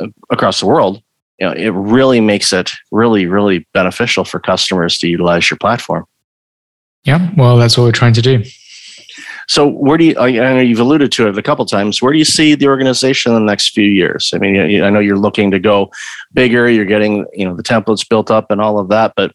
uh, 0.00 0.06
across 0.30 0.60
the 0.60 0.66
world 0.66 1.02
you 1.38 1.46
know, 1.46 1.52
it 1.52 1.70
really 1.70 2.20
makes 2.20 2.52
it 2.52 2.70
really 2.90 3.26
really 3.26 3.66
beneficial 3.72 4.24
for 4.24 4.40
customers 4.40 4.98
to 4.98 5.08
utilize 5.08 5.50
your 5.50 5.58
platform 5.58 6.04
yeah 7.04 7.30
well 7.36 7.56
that's 7.56 7.76
what 7.76 7.84
we're 7.84 7.92
trying 7.92 8.14
to 8.14 8.22
do 8.22 8.42
so, 9.50 9.66
where 9.66 9.98
do 9.98 10.04
you? 10.04 10.16
I 10.16 10.30
know 10.30 10.60
you've 10.60 10.78
alluded 10.78 11.10
to 11.10 11.26
it 11.26 11.36
a 11.36 11.42
couple 11.42 11.66
times. 11.66 12.00
Where 12.00 12.12
do 12.12 12.20
you 12.20 12.24
see 12.24 12.54
the 12.54 12.68
organization 12.68 13.32
in 13.32 13.40
the 13.40 13.50
next 13.50 13.70
few 13.70 13.88
years? 13.88 14.30
I 14.32 14.38
mean, 14.38 14.80
I 14.80 14.90
know 14.90 15.00
you're 15.00 15.18
looking 15.18 15.50
to 15.50 15.58
go 15.58 15.90
bigger. 16.32 16.70
You're 16.70 16.84
getting, 16.84 17.26
you 17.32 17.48
know, 17.48 17.56
the 17.56 17.64
templates 17.64 18.08
built 18.08 18.30
up 18.30 18.52
and 18.52 18.60
all 18.60 18.78
of 18.78 18.90
that. 18.90 19.14
But 19.16 19.34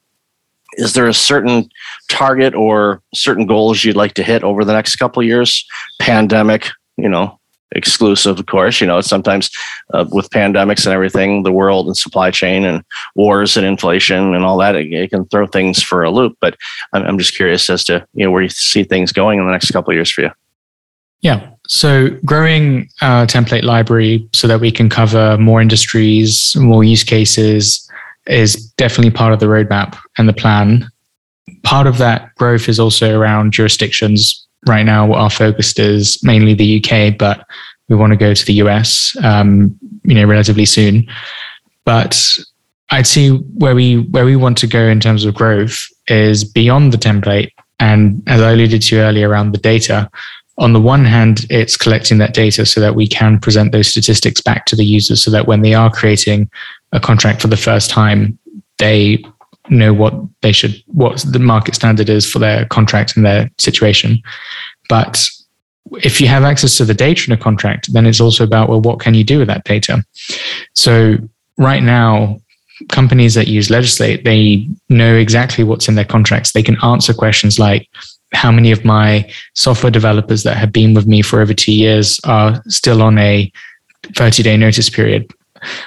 is 0.77 0.93
there 0.93 1.07
a 1.07 1.13
certain 1.13 1.69
target 2.09 2.53
or 2.53 3.01
certain 3.13 3.45
goals 3.45 3.83
you'd 3.83 3.95
like 3.95 4.13
to 4.15 4.23
hit 4.23 4.43
over 4.43 4.63
the 4.63 4.73
next 4.73 4.95
couple 4.97 5.23
years? 5.23 5.65
Pandemic, 5.99 6.69
you 6.97 7.09
know, 7.09 7.39
exclusive, 7.71 8.39
of 8.39 8.45
course. 8.45 8.81
You 8.81 8.87
know, 8.87 9.01
sometimes 9.01 9.49
uh, 9.93 10.05
with 10.11 10.29
pandemics 10.29 10.85
and 10.85 10.93
everything, 10.93 11.43
the 11.43 11.51
world 11.51 11.87
and 11.87 11.97
supply 11.97 12.31
chain 12.31 12.65
and 12.65 12.83
wars 13.15 13.57
and 13.57 13.65
inflation 13.65 14.33
and 14.33 14.43
all 14.43 14.57
that, 14.57 14.75
it, 14.75 14.91
it 14.91 15.09
can 15.09 15.25
throw 15.25 15.47
things 15.47 15.81
for 15.81 16.03
a 16.03 16.11
loop. 16.11 16.37
But 16.41 16.55
I'm, 16.93 17.03
I'm, 17.03 17.17
just 17.17 17.35
curious 17.35 17.69
as 17.69 17.83
to 17.85 18.05
you 18.13 18.25
know 18.25 18.31
where 18.31 18.43
you 18.43 18.49
see 18.49 18.83
things 18.83 19.11
going 19.11 19.39
in 19.39 19.45
the 19.45 19.51
next 19.51 19.71
couple 19.71 19.91
of 19.91 19.95
years 19.95 20.11
for 20.11 20.21
you. 20.21 20.31
Yeah. 21.21 21.49
So 21.67 22.09
growing 22.23 22.87
our 23.01 23.25
template 23.25 23.63
library 23.63 24.27
so 24.33 24.47
that 24.47 24.59
we 24.59 24.71
can 24.71 24.89
cover 24.89 25.37
more 25.39 25.59
industries, 25.59 26.55
more 26.55 26.83
use 26.83 27.03
cases 27.03 27.84
is 28.27 28.71
definitely 28.77 29.11
part 29.11 29.33
of 29.33 29.39
the 29.39 29.45
roadmap 29.45 29.97
and 30.17 30.27
the 30.27 30.33
plan. 30.33 30.87
Part 31.63 31.87
of 31.87 31.97
that 31.99 32.33
growth 32.35 32.67
is 32.69 32.79
also 32.79 33.17
around 33.17 33.53
jurisdictions 33.53 34.45
right 34.67 34.83
now 34.83 35.13
our 35.13 35.29
focus 35.29 35.77
is 35.77 36.21
mainly 36.23 36.53
the 36.53 36.83
UK, 36.83 37.17
but 37.17 37.45
we 37.89 37.95
want 37.95 38.11
to 38.11 38.17
go 38.17 38.33
to 38.33 38.45
the 38.45 38.53
US, 38.53 39.15
um, 39.23 39.77
you 40.03 40.15
know, 40.15 40.25
relatively 40.25 40.65
soon. 40.65 41.05
But 41.83 42.19
I'd 42.89 43.07
see 43.07 43.29
where 43.29 43.75
we 43.75 43.99
where 44.09 44.25
we 44.25 44.35
want 44.35 44.57
to 44.59 44.67
go 44.67 44.81
in 44.87 44.99
terms 44.99 45.25
of 45.25 45.35
growth 45.35 45.85
is 46.07 46.43
beyond 46.43 46.93
the 46.93 46.97
template. 46.97 47.51
And 47.79 48.23
as 48.27 48.41
I 48.41 48.51
alluded 48.51 48.81
to 48.83 48.99
earlier 48.99 49.29
around 49.29 49.51
the 49.51 49.59
data, 49.59 50.09
on 50.57 50.73
the 50.73 50.81
one 50.81 51.03
hand, 51.03 51.45
it's 51.49 51.75
collecting 51.75 52.17
that 52.19 52.33
data 52.33 52.65
so 52.65 52.79
that 52.79 52.95
we 52.95 53.07
can 53.07 53.39
present 53.39 53.71
those 53.71 53.87
statistics 53.87 54.41
back 54.41 54.65
to 54.67 54.75
the 54.75 54.85
users 54.85 55.23
so 55.23 55.29
that 55.31 55.47
when 55.47 55.61
they 55.61 55.73
are 55.73 55.91
creating 55.91 56.49
a 56.95 56.99
contract 56.99 57.41
for 57.41 57.47
the 57.47 57.57
first 57.57 57.89
time, 57.89 58.39
they 58.77 59.23
know 59.69 59.93
what 59.93 60.13
they 60.41 60.51
should 60.51 60.75
what 60.87 61.23
the 61.31 61.39
market 61.39 61.75
standard 61.75 62.09
is 62.09 62.29
for 62.29 62.39
their 62.39 62.65
contract 62.65 63.15
and 63.15 63.25
their 63.25 63.49
situation. 63.59 64.21
But 64.89 65.27
if 66.01 66.19
you 66.19 66.27
have 66.27 66.43
access 66.43 66.77
to 66.77 66.85
the 66.85 66.93
data 66.93 67.23
in 67.27 67.33
a 67.33 67.41
contract 67.41 67.91
then 67.93 68.05
it's 68.05 68.21
also 68.21 68.43
about 68.43 68.69
well 68.69 68.81
what 68.81 68.99
can 68.99 69.13
you 69.13 69.23
do 69.23 69.39
with 69.39 69.47
that 69.47 69.63
data? 69.63 70.03
So 70.73 71.17
right 71.57 71.83
now 71.83 72.39
companies 72.89 73.33
that 73.35 73.47
use 73.47 73.69
legislate 73.69 74.23
they 74.23 74.67
know 74.89 75.15
exactly 75.15 75.63
what's 75.63 75.87
in 75.87 75.95
their 75.95 76.05
contracts. 76.05 76.51
They 76.51 76.63
can 76.63 76.77
answer 76.83 77.13
questions 77.13 77.57
like 77.57 77.89
how 78.33 78.51
many 78.51 78.71
of 78.71 78.85
my 78.85 79.29
software 79.53 79.91
developers 79.91 80.43
that 80.43 80.57
have 80.57 80.71
been 80.71 80.93
with 80.93 81.07
me 81.07 81.21
for 81.21 81.41
over 81.41 81.53
two 81.53 81.73
years 81.73 82.19
are 82.25 82.61
still 82.67 83.01
on 83.01 83.17
a 83.17 83.51
30 84.15 84.43
day 84.43 84.57
notice 84.57 84.89
period? 84.89 85.31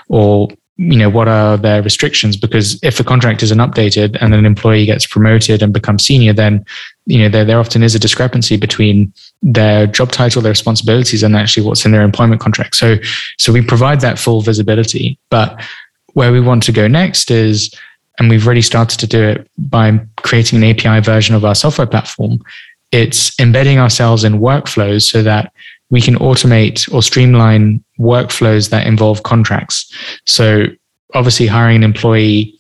Or 0.09 0.49
you 0.79 0.97
know 0.97 1.11
what 1.11 1.27
are 1.27 1.57
their 1.57 1.83
restrictions? 1.83 2.37
Because 2.37 2.79
if 2.83 3.01
a 3.01 3.05
contract 3.05 3.43
isn't 3.43 3.59
updated 3.59 4.17
and 4.21 4.33
an 4.33 4.47
employee 4.47 4.87
gets 4.87 5.07
promoted 5.07 5.61
and 5.61 5.73
becomes 5.73 6.07
senior 6.07 6.33
then 6.33 6.65
you 7.07 7.19
know 7.19 7.29
there, 7.29 7.45
there 7.45 7.59
often 7.59 7.83
is 7.83 7.95
a 7.95 7.99
discrepancy 7.99 8.57
between 8.57 9.13
their 9.43 9.87
job 9.89 10.13
title 10.13 10.41
their 10.41 10.53
responsibilities 10.53 11.23
and 11.23 11.37
actually 11.37 11.67
what's 11.67 11.85
in 11.85 11.91
their 11.93 12.03
employment 12.03 12.41
contract. 12.41 12.77
So 12.77 12.97
so 13.39 13.53
we 13.53 13.61
provide 13.61 14.01
that 14.01 14.19
full 14.19 14.41
visibility. 14.41 15.19
But 15.31 15.61
where 16.15 16.33
we 16.33 16.41
want 16.41 16.63
to 16.65 16.73
go 16.73 16.87
next 16.87 17.31
is 17.31 17.75
and 18.21 18.31
we've 18.31 18.47
already 18.47 18.63
started 18.63 18.99
to 19.01 19.07
do 19.07 19.23
it 19.23 19.51
by 19.59 20.01
creating 20.19 20.63
an 20.63 20.71
api 20.71 21.01
version 21.01 21.35
of 21.35 21.45
our 21.45 21.55
software 21.55 21.87
platform 21.87 22.41
it's 22.91 23.39
embedding 23.39 23.79
ourselves 23.79 24.25
in 24.25 24.41
workflows 24.41 25.03
so 25.03 25.23
that 25.23 25.53
we 25.91 26.01
can 26.01 26.15
automate 26.17 26.93
or 26.93 27.03
streamline 27.03 27.83
workflows 27.99 28.71
that 28.71 28.87
involve 28.87 29.23
contracts. 29.23 29.93
So 30.27 30.67
obviously 31.15 31.47
hiring 31.47 31.77
an 31.77 31.85
employee 31.85 32.55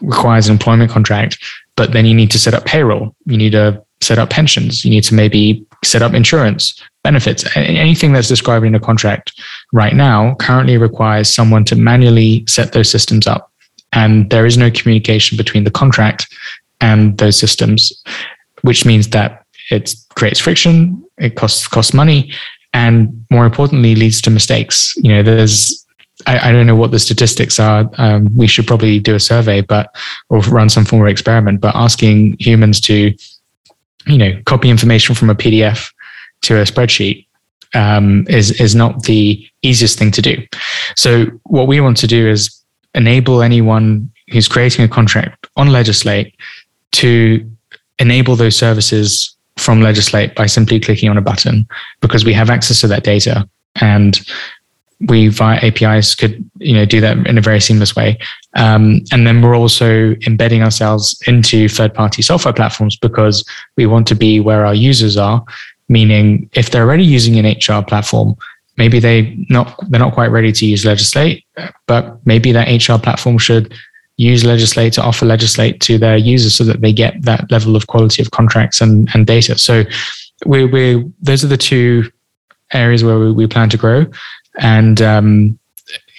requires 0.00 0.48
an 0.48 0.52
employment 0.52 0.90
contract, 0.90 1.38
but 1.76 1.92
then 1.92 2.06
you 2.06 2.14
need 2.14 2.30
to 2.30 2.38
set 2.38 2.54
up 2.54 2.64
payroll. 2.64 3.14
You 3.26 3.36
need 3.36 3.52
to 3.52 3.82
set 4.00 4.18
up 4.18 4.30
pensions. 4.30 4.84
You 4.84 4.90
need 4.90 5.04
to 5.04 5.14
maybe 5.14 5.66
set 5.84 6.02
up 6.02 6.14
insurance, 6.14 6.80
benefits. 7.02 7.44
Anything 7.56 8.12
that's 8.12 8.28
described 8.28 8.64
in 8.64 8.74
a 8.74 8.80
contract 8.80 9.32
right 9.72 9.94
now 9.94 10.34
currently 10.36 10.76
requires 10.76 11.32
someone 11.32 11.64
to 11.66 11.76
manually 11.76 12.44
set 12.46 12.72
those 12.72 12.90
systems 12.90 13.26
up. 13.26 13.52
And 13.92 14.30
there 14.30 14.46
is 14.46 14.56
no 14.56 14.70
communication 14.70 15.36
between 15.36 15.64
the 15.64 15.70
contract 15.70 16.26
and 16.80 17.16
those 17.18 17.38
systems, 17.38 17.92
which 18.62 18.84
means 18.84 19.08
that 19.08 19.44
it 19.70 19.94
creates 20.14 20.40
friction, 20.40 21.04
it 21.18 21.36
costs 21.36 21.66
costs 21.66 21.94
money, 21.94 22.32
and 22.72 23.26
more 23.30 23.46
importantly 23.46 23.94
leads 23.94 24.20
to 24.22 24.30
mistakes. 24.30 24.94
You 24.96 25.14
know 25.14 25.22
there's 25.22 25.84
I, 26.26 26.48
I 26.48 26.52
don't 26.52 26.66
know 26.66 26.76
what 26.76 26.90
the 26.90 26.98
statistics 26.98 27.60
are. 27.60 27.88
Um, 27.98 28.34
we 28.36 28.46
should 28.46 28.66
probably 28.66 28.98
do 28.98 29.14
a 29.14 29.20
survey 29.20 29.60
but 29.60 29.94
or 30.28 30.40
run 30.40 30.68
some 30.68 30.84
form 30.84 31.02
of 31.02 31.08
experiment 31.08 31.60
but 31.60 31.74
asking 31.74 32.36
humans 32.40 32.80
to 32.82 33.14
you 34.06 34.18
know 34.18 34.40
copy 34.46 34.68
information 34.70 35.14
from 35.14 35.30
a 35.30 35.34
pdf 35.34 35.92
to 36.42 36.56
a 36.56 36.64
spreadsheet 36.64 37.26
um, 37.74 38.26
is 38.28 38.60
is 38.60 38.74
not 38.74 39.02
the 39.04 39.46
easiest 39.62 39.98
thing 39.98 40.10
to 40.12 40.22
do. 40.22 40.36
So 40.96 41.26
what 41.44 41.66
we 41.66 41.80
want 41.80 41.96
to 41.98 42.06
do 42.06 42.28
is 42.28 42.54
enable 42.94 43.42
anyone 43.42 44.10
who's 44.30 44.48
creating 44.48 44.84
a 44.84 44.88
contract 44.88 45.46
on 45.56 45.68
legislate 45.68 46.34
to 46.92 47.48
enable 47.98 48.36
those 48.36 48.56
services 48.56 49.34
from 49.58 49.80
Legislate 49.80 50.34
by 50.34 50.46
simply 50.46 50.80
clicking 50.80 51.08
on 51.08 51.18
a 51.18 51.22
button 51.22 51.66
because 52.00 52.24
we 52.24 52.32
have 52.32 52.50
access 52.50 52.80
to 52.80 52.86
that 52.88 53.04
data 53.04 53.48
and 53.80 54.20
we 55.06 55.28
via 55.28 55.60
APIs 55.62 56.14
could 56.14 56.44
you 56.58 56.74
know 56.74 56.84
do 56.84 57.00
that 57.00 57.16
in 57.26 57.38
a 57.38 57.40
very 57.40 57.60
seamless 57.60 57.94
way. 57.94 58.18
Um, 58.56 59.02
and 59.12 59.26
then 59.26 59.42
we're 59.42 59.56
also 59.56 60.16
embedding 60.26 60.62
ourselves 60.62 61.20
into 61.26 61.68
third-party 61.68 62.22
software 62.22 62.54
platforms 62.54 62.96
because 62.96 63.44
we 63.76 63.86
want 63.86 64.08
to 64.08 64.14
be 64.14 64.40
where 64.40 64.66
our 64.66 64.74
users 64.74 65.16
are. 65.16 65.44
Meaning, 65.88 66.50
if 66.52 66.70
they're 66.70 66.82
already 66.82 67.04
using 67.04 67.38
an 67.38 67.46
HR 67.46 67.82
platform, 67.82 68.36
maybe 68.76 68.98
they 68.98 69.36
not 69.48 69.78
they're 69.88 70.00
not 70.00 70.14
quite 70.14 70.30
ready 70.30 70.52
to 70.52 70.66
use 70.66 70.84
Legislate, 70.84 71.44
but 71.86 72.18
maybe 72.26 72.52
that 72.52 72.68
HR 72.68 73.00
platform 73.00 73.38
should 73.38 73.72
use 74.18 74.44
legislate 74.44 74.92
to 74.92 75.02
offer 75.02 75.24
legislate 75.24 75.80
to 75.80 75.96
their 75.96 76.16
users 76.16 76.54
so 76.54 76.64
that 76.64 76.82
they 76.82 76.92
get 76.92 77.22
that 77.22 77.50
level 77.50 77.76
of 77.76 77.86
quality 77.86 78.20
of 78.20 78.30
contracts 78.32 78.80
and, 78.80 79.08
and 79.14 79.26
data. 79.26 79.56
So 79.56 79.84
we 80.44 80.66
we 80.66 81.10
those 81.22 81.42
are 81.44 81.48
the 81.48 81.56
two 81.56 82.10
areas 82.72 83.02
where 83.02 83.18
we, 83.18 83.32
we 83.32 83.46
plan 83.46 83.70
to 83.70 83.78
grow. 83.78 84.04
And 84.58 85.00
um, 85.00 85.58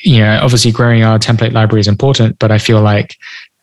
you 0.01 0.19
know, 0.19 0.39
obviously 0.41 0.71
growing 0.71 1.03
our 1.03 1.19
template 1.19 1.51
library 1.51 1.81
is 1.81 1.87
important, 1.87 2.39
but 2.39 2.51
I 2.51 2.57
feel 2.57 2.81
like 2.81 3.17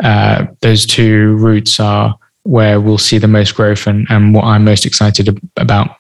uh, 0.05 0.47
those 0.61 0.87
two 0.87 1.37
routes 1.37 1.81
are 1.81 2.17
where 2.43 2.81
we'll 2.81 2.99
see 2.99 3.19
the 3.19 3.27
most 3.27 3.55
growth 3.57 3.87
and, 3.87 4.07
and 4.11 4.35
what 4.35 4.45
I'm 4.45 4.65
most 4.65 4.87
excited 4.87 5.41
about 5.57 5.97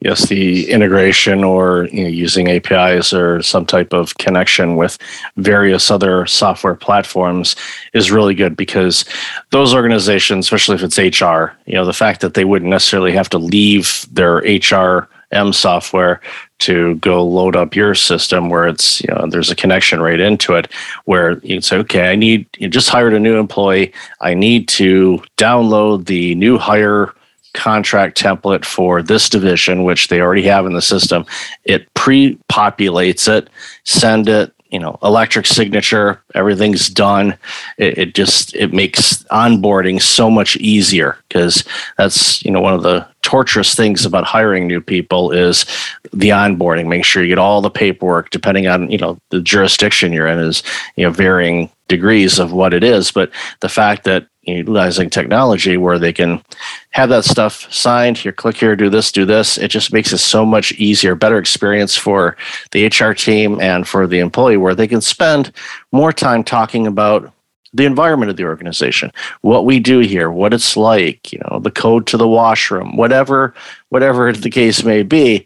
yes, 0.00 0.28
the 0.28 0.70
integration 0.70 1.44
or 1.44 1.88
you 1.92 2.04
know, 2.04 2.08
using 2.08 2.48
APIs 2.48 3.12
or 3.12 3.42
some 3.42 3.66
type 3.66 3.92
of 3.92 4.16
connection 4.18 4.76
with 4.76 4.98
various 5.36 5.90
other 5.90 6.26
software 6.26 6.74
platforms 6.74 7.56
is 7.92 8.10
really 8.10 8.34
good 8.34 8.56
because 8.56 9.04
those 9.50 9.74
organizations, 9.74 10.46
especially 10.46 10.76
if 10.76 10.82
it's 10.82 10.98
HR, 10.98 11.52
you 11.66 11.74
know, 11.74 11.84
the 11.84 11.92
fact 11.92 12.20
that 12.20 12.34
they 12.34 12.44
wouldn't 12.44 12.70
necessarily 12.70 13.12
have 13.12 13.28
to 13.30 13.38
leave 13.38 14.06
their 14.12 14.36
HR 14.38 15.08
software 15.52 16.20
to 16.58 16.94
go 16.96 17.22
load 17.24 17.54
up 17.54 17.76
your 17.76 17.94
system 17.94 18.48
where 18.48 18.66
it's 18.66 19.02
you 19.02 19.08
know 19.08 19.26
there's 19.28 19.50
a 19.50 19.54
connection 19.54 20.00
right 20.00 20.20
into 20.20 20.54
it 20.54 20.72
where 21.04 21.32
you 21.40 21.56
can 21.56 21.62
say 21.62 21.76
okay 21.76 22.10
I 22.10 22.16
need 22.16 22.46
you 22.58 22.68
just 22.68 22.88
hired 22.88 23.12
a 23.12 23.20
new 23.20 23.38
employee. 23.38 23.92
I 24.22 24.34
need 24.34 24.68
to 24.68 25.22
download 25.36 26.06
the 26.06 26.34
new 26.34 26.56
hire 26.56 27.12
contract 27.54 28.20
template 28.20 28.64
for 28.64 29.02
this 29.02 29.28
division, 29.28 29.84
which 29.84 30.08
they 30.08 30.20
already 30.20 30.44
have 30.44 30.66
in 30.66 30.72
the 30.72 30.82
system. 30.82 31.24
It 31.64 31.92
pre 31.94 32.38
populates 32.50 33.28
it, 33.28 33.48
send 33.84 34.28
it, 34.28 34.52
you 34.70 34.78
know, 34.78 34.98
electric 35.02 35.46
signature, 35.46 36.22
everything's 36.34 36.88
done. 36.90 37.36
It, 37.78 37.98
it 37.98 38.14
just, 38.14 38.54
it 38.54 38.72
makes 38.72 39.22
onboarding 39.24 40.00
so 40.00 40.30
much 40.30 40.56
easier 40.56 41.16
because 41.28 41.64
that's, 41.96 42.44
you 42.44 42.50
know, 42.50 42.60
one 42.60 42.74
of 42.74 42.82
the 42.82 43.06
torturous 43.22 43.74
things 43.74 44.04
about 44.04 44.24
hiring 44.24 44.66
new 44.66 44.80
people 44.80 45.30
is 45.30 45.64
the 46.12 46.30
onboarding. 46.30 46.86
Make 46.86 47.04
sure 47.04 47.22
you 47.22 47.30
get 47.30 47.38
all 47.38 47.62
the 47.62 47.70
paperwork, 47.70 48.30
depending 48.30 48.66
on, 48.66 48.90
you 48.90 48.98
know, 48.98 49.18
the 49.30 49.40
jurisdiction 49.40 50.12
you're 50.12 50.26
in 50.26 50.38
is, 50.38 50.62
you 50.96 51.04
know, 51.04 51.10
varying 51.10 51.70
degrees 51.88 52.38
of 52.38 52.52
what 52.52 52.74
it 52.74 52.84
is. 52.84 53.10
But 53.10 53.30
the 53.60 53.68
fact 53.68 54.04
that 54.04 54.26
utilizing 54.56 55.10
technology 55.10 55.76
where 55.76 55.98
they 55.98 56.12
can 56.12 56.42
have 56.90 57.08
that 57.08 57.24
stuff 57.24 57.72
signed 57.72 58.18
here 58.18 58.32
click 58.32 58.56
here 58.56 58.74
do 58.74 58.90
this 58.90 59.12
do 59.12 59.24
this. 59.24 59.58
It 59.58 59.68
just 59.68 59.92
makes 59.92 60.12
it 60.12 60.18
so 60.18 60.44
much 60.44 60.72
easier 60.72 61.14
better 61.14 61.38
experience 61.38 61.96
for 61.96 62.36
the 62.72 62.86
hr 62.86 63.12
team 63.12 63.60
and 63.60 63.86
for 63.86 64.06
the 64.06 64.18
employee 64.18 64.56
where 64.56 64.74
they 64.74 64.88
can 64.88 65.00
spend 65.00 65.52
more 65.92 66.12
time 66.12 66.44
talking 66.44 66.86
about 66.86 67.32
the 67.74 67.84
environment 67.84 68.30
of 68.30 68.38
the 68.38 68.44
organization 68.44 69.12
what 69.42 69.66
we 69.66 69.78
do 69.78 69.98
here 69.98 70.30
what 70.30 70.54
it's 70.54 70.74
like 70.74 71.30
you 71.32 71.38
know 71.50 71.58
the 71.58 71.70
code 71.70 72.06
to 72.06 72.16
the 72.16 72.26
washroom 72.26 72.96
whatever 72.96 73.54
whatever 73.90 74.32
the 74.32 74.50
case 74.50 74.84
may 74.84 75.02
be. 75.02 75.44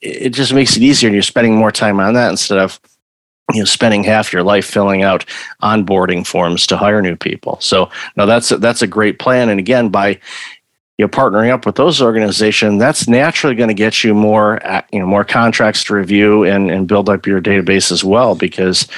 It 0.00 0.30
just 0.30 0.52
makes 0.52 0.76
it 0.76 0.82
easier 0.82 1.08
and 1.08 1.14
you're 1.14 1.22
spending 1.22 1.56
more 1.56 1.72
time 1.72 2.00
on 2.00 2.14
that 2.14 2.30
instead 2.30 2.58
of 2.58 2.78
you 3.52 3.60
know 3.60 3.64
spending 3.64 4.02
half 4.02 4.32
your 4.32 4.42
life 4.42 4.66
filling 4.66 5.02
out 5.02 5.24
onboarding 5.62 6.26
forms 6.26 6.66
to 6.66 6.76
hire 6.76 7.00
new 7.00 7.16
people 7.16 7.58
so 7.60 7.90
now 8.16 8.26
that's 8.26 8.50
a, 8.50 8.58
that's 8.58 8.82
a 8.82 8.86
great 8.86 9.18
plan 9.18 9.48
and 9.48 9.60
again 9.60 9.88
by 9.88 10.08
you 10.98 11.04
know 11.04 11.08
partnering 11.08 11.50
up 11.50 11.64
with 11.64 11.76
those 11.76 12.02
organizations 12.02 12.80
that's 12.80 13.06
naturally 13.06 13.54
going 13.54 13.68
to 13.68 13.74
get 13.74 14.02
you 14.02 14.14
more 14.14 14.60
you 14.92 14.98
know 14.98 15.06
more 15.06 15.24
contracts 15.24 15.84
to 15.84 15.94
review 15.94 16.44
and 16.44 16.70
and 16.70 16.88
build 16.88 17.08
up 17.08 17.26
your 17.26 17.40
database 17.40 17.92
as 17.92 18.02
well 18.02 18.34
because 18.34 18.88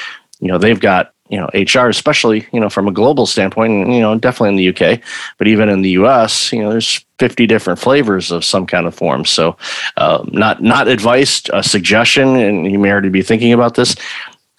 you 0.40 0.48
know 0.48 0.58
they've 0.58 0.80
got 0.80 1.12
you 1.28 1.38
know 1.38 1.48
HR, 1.54 1.88
especially 1.88 2.46
you 2.52 2.60
know 2.60 2.68
from 2.68 2.88
a 2.88 2.92
global 2.92 3.26
standpoint, 3.26 3.88
you 3.88 4.00
know 4.00 4.16
definitely 4.18 4.50
in 4.50 4.56
the 4.56 4.68
UK, 4.68 5.00
but 5.36 5.46
even 5.46 5.68
in 5.68 5.82
the 5.82 5.90
US, 5.90 6.52
you 6.52 6.60
know 6.60 6.70
there's 6.70 7.04
50 7.18 7.46
different 7.46 7.78
flavors 7.78 8.30
of 8.30 8.44
some 8.44 8.66
kind 8.66 8.86
of 8.86 8.94
form. 8.94 9.24
So, 9.24 9.56
uh, 9.96 10.24
not 10.28 10.62
not 10.62 10.88
advice, 10.88 11.42
a 11.52 11.62
suggestion, 11.62 12.36
and 12.36 12.70
you 12.70 12.78
may 12.78 12.90
already 12.90 13.10
be 13.10 13.22
thinking 13.22 13.52
about 13.52 13.74
this 13.74 13.96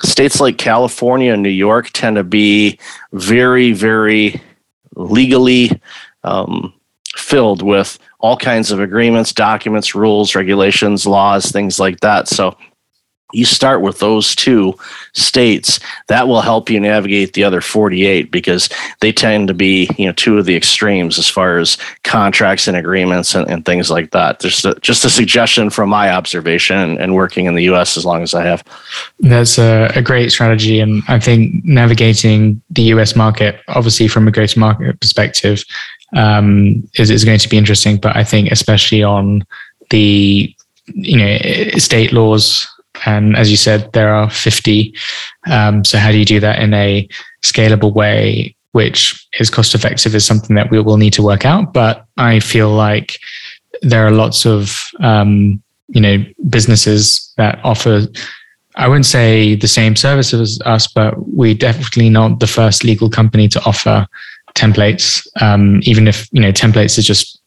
states 0.03 0.39
like 0.39 0.57
California 0.57 1.33
and 1.33 1.43
New 1.43 1.49
York 1.49 1.89
tend 1.93 2.15
to 2.15 2.23
be 2.23 2.79
very, 3.11 3.73
very 3.73 4.41
legally 4.95 5.81
um, 6.23 6.73
filled 7.15 7.61
with 7.61 7.99
all 8.19 8.37
kinds 8.37 8.71
of 8.71 8.79
agreements, 8.79 9.33
documents, 9.33 9.95
rules, 9.95 10.35
regulations, 10.35 11.05
laws, 11.05 11.51
things 11.51 11.79
like 11.79 11.99
that. 12.01 12.27
So 12.27 12.57
you 13.31 13.45
start 13.45 13.81
with 13.81 13.99
those 13.99 14.35
two 14.35 14.75
states 15.13 15.79
that 16.07 16.27
will 16.27 16.41
help 16.41 16.69
you 16.69 16.79
navigate 16.79 17.33
the 17.33 17.43
other 17.43 17.61
48 17.61 18.31
because 18.31 18.69
they 19.01 19.11
tend 19.11 19.47
to 19.47 19.53
be 19.53 19.89
you 19.97 20.07
know 20.07 20.13
two 20.13 20.37
of 20.37 20.45
the 20.45 20.55
extremes 20.55 21.19
as 21.19 21.27
far 21.27 21.57
as 21.57 21.77
contracts 22.03 22.67
and 22.67 22.75
agreements 22.75 23.35
and, 23.35 23.49
and 23.49 23.65
things 23.65 23.91
like 23.91 24.11
that. 24.11 24.39
Just 24.39 24.65
a, 24.65 24.73
just 24.81 25.05
a 25.05 25.09
suggestion 25.09 25.69
from 25.69 25.89
my 25.89 26.11
observation 26.11 26.77
and, 26.77 26.99
and, 26.99 27.15
working 27.15 27.45
in 27.45 27.55
the 27.55 27.63
us 27.63 27.97
as 27.97 28.05
long 28.05 28.21
as 28.21 28.33
i 28.33 28.43
have. 28.43 28.63
That's 29.19 29.57
a, 29.57 29.91
a 29.95 30.01
great 30.01 30.31
strategy 30.31 30.79
and 30.79 31.03
i 31.07 31.19
think 31.19 31.63
navigating 31.65 32.61
the 32.69 32.83
us 32.83 33.15
market 33.15 33.61
obviously 33.67 34.07
from 34.07 34.27
a 34.27 34.31
to 34.31 34.59
market 34.59 34.99
perspective 34.99 35.63
um, 36.15 36.87
is, 36.95 37.09
is 37.09 37.25
going 37.25 37.39
to 37.39 37.49
be 37.49 37.57
interesting 37.57 37.97
but 37.97 38.15
i 38.15 38.23
think 38.23 38.51
especially 38.51 39.03
on 39.03 39.45
the 39.89 40.53
you 40.87 41.17
know 41.17 41.37
state 41.77 42.11
laws 42.11 42.67
and 43.05 43.35
as 43.35 43.49
you 43.51 43.57
said, 43.57 43.91
there 43.93 44.13
are 44.13 44.29
50. 44.29 44.93
Um, 45.49 45.83
so, 45.85 45.97
how 45.97 46.11
do 46.11 46.17
you 46.17 46.25
do 46.25 46.39
that 46.39 46.61
in 46.61 46.73
a 46.73 47.07
scalable 47.43 47.93
way, 47.93 48.55
which 48.71 49.27
is 49.39 49.49
cost 49.49 49.75
effective, 49.75 50.15
is 50.15 50.25
something 50.25 50.55
that 50.55 50.71
we 50.71 50.79
will 50.79 50.97
need 50.97 51.13
to 51.13 51.23
work 51.23 51.45
out. 51.45 51.73
But 51.73 52.05
I 52.17 52.39
feel 52.39 52.69
like 52.69 53.17
there 53.81 54.05
are 54.05 54.11
lots 54.11 54.45
of, 54.45 54.77
um, 54.99 55.61
you 55.87 56.01
know, 56.01 56.23
businesses 56.49 57.33
that 57.37 57.59
offer, 57.63 58.01
I 58.75 58.87
wouldn't 58.87 59.05
say 59.05 59.55
the 59.55 59.67
same 59.67 59.95
service 59.95 60.33
as 60.33 60.59
us, 60.65 60.87
but 60.87 61.13
we're 61.17 61.55
definitely 61.55 62.09
not 62.09 62.39
the 62.39 62.47
first 62.47 62.83
legal 62.83 63.09
company 63.09 63.47
to 63.49 63.63
offer 63.63 64.07
templates. 64.55 65.25
Um, 65.41 65.79
even 65.83 66.07
if, 66.07 66.27
you 66.31 66.41
know, 66.41 66.51
templates 66.51 66.97
is 66.97 67.05
just 67.05 67.39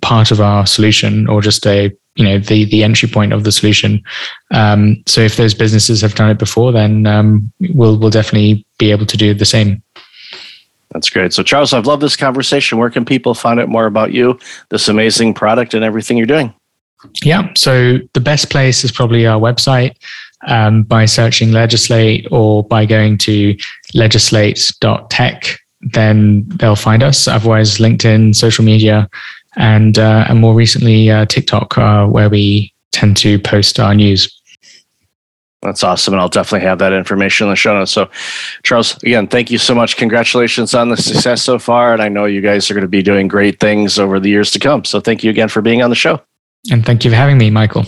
part 0.00 0.30
of 0.30 0.40
our 0.40 0.66
solution 0.66 1.28
or 1.28 1.40
just 1.40 1.66
a 1.66 1.92
you 2.16 2.24
know 2.24 2.38
the 2.38 2.64
the 2.66 2.84
entry 2.84 3.08
point 3.08 3.32
of 3.32 3.44
the 3.44 3.52
solution. 3.52 4.02
Um, 4.52 5.02
so 5.06 5.20
if 5.20 5.36
those 5.36 5.54
businesses 5.54 6.00
have 6.00 6.14
done 6.14 6.30
it 6.30 6.38
before, 6.38 6.72
then 6.72 7.06
um, 7.06 7.52
we'll 7.74 7.98
we'll 7.98 8.10
definitely 8.10 8.66
be 8.78 8.90
able 8.90 9.06
to 9.06 9.16
do 9.16 9.34
the 9.34 9.44
same. 9.44 9.82
That's 10.90 11.08
great. 11.08 11.32
So 11.32 11.42
Charles, 11.42 11.72
I've 11.72 11.86
loved 11.86 12.02
this 12.02 12.16
conversation. 12.16 12.78
Where 12.78 12.90
can 12.90 13.04
people 13.04 13.34
find 13.34 13.58
out 13.58 13.68
more 13.68 13.86
about 13.86 14.12
you, 14.12 14.38
this 14.68 14.88
amazing 14.88 15.34
product, 15.34 15.72
and 15.74 15.84
everything 15.84 16.18
you're 16.18 16.26
doing? 16.26 16.54
Yeah. 17.22 17.50
So 17.56 17.98
the 18.12 18.20
best 18.20 18.50
place 18.50 18.84
is 18.84 18.92
probably 18.92 19.26
our 19.26 19.40
website. 19.40 19.96
Um, 20.48 20.82
by 20.82 21.04
searching 21.04 21.52
legislate 21.52 22.26
or 22.32 22.64
by 22.64 22.84
going 22.84 23.16
to 23.18 23.56
legislate.tech, 23.94 25.60
then 25.82 26.48
they'll 26.48 26.74
find 26.74 27.04
us. 27.04 27.28
Otherwise, 27.28 27.78
LinkedIn, 27.78 28.34
social 28.34 28.64
media, 28.64 29.08
and 29.56 29.98
uh, 29.98 30.26
and 30.28 30.40
more 30.40 30.54
recently 30.54 31.10
uh, 31.10 31.26
TikTok, 31.26 31.76
uh, 31.78 32.06
where 32.06 32.28
we 32.28 32.72
tend 32.92 33.16
to 33.18 33.38
post 33.38 33.80
our 33.80 33.94
news. 33.94 34.38
That's 35.62 35.84
awesome, 35.84 36.14
and 36.14 36.20
I'll 36.20 36.28
definitely 36.28 36.66
have 36.66 36.80
that 36.80 36.92
information 36.92 37.46
in 37.46 37.52
the 37.52 37.56
show 37.56 37.72
notes. 37.72 37.92
So, 37.92 38.10
Charles, 38.64 39.00
again, 39.04 39.28
thank 39.28 39.48
you 39.48 39.58
so 39.58 39.76
much. 39.76 39.96
Congratulations 39.96 40.74
on 40.74 40.88
the 40.88 40.96
success 40.96 41.40
so 41.40 41.58
far, 41.60 41.92
and 41.92 42.02
I 42.02 42.08
know 42.08 42.24
you 42.24 42.40
guys 42.40 42.68
are 42.68 42.74
going 42.74 42.82
to 42.82 42.88
be 42.88 43.02
doing 43.02 43.28
great 43.28 43.60
things 43.60 43.96
over 43.96 44.18
the 44.18 44.28
years 44.28 44.50
to 44.52 44.58
come. 44.58 44.84
So, 44.84 45.00
thank 45.00 45.22
you 45.22 45.30
again 45.30 45.48
for 45.48 45.62
being 45.62 45.80
on 45.80 45.88
the 45.88 45.96
show. 45.96 46.20
And 46.70 46.84
thank 46.84 47.04
you 47.04 47.10
for 47.10 47.16
having 47.16 47.38
me, 47.38 47.50
Michael. 47.50 47.86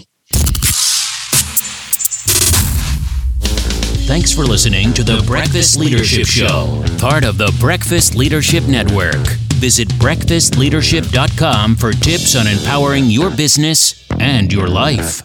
Thanks 4.07 4.33
for 4.33 4.45
listening 4.45 4.93
to 4.93 5.03
the 5.03 5.25
Breakfast 5.27 5.79
Leadership 5.79 6.27
Show, 6.27 6.85
part 6.99 7.25
of 7.25 7.39
the 7.39 7.57
Breakfast 7.59 8.15
Leadership 8.15 8.65
Network. 8.65 9.44
Visit 9.61 9.89
breakfastleadership.com 9.95 11.77
for 11.77 11.93
tips 11.93 12.37
on 12.37 12.47
empowering 12.47 13.07
your 13.07 13.31
business 13.31 14.07
and 14.21 14.53
your 14.53 14.69
life. 14.69 15.23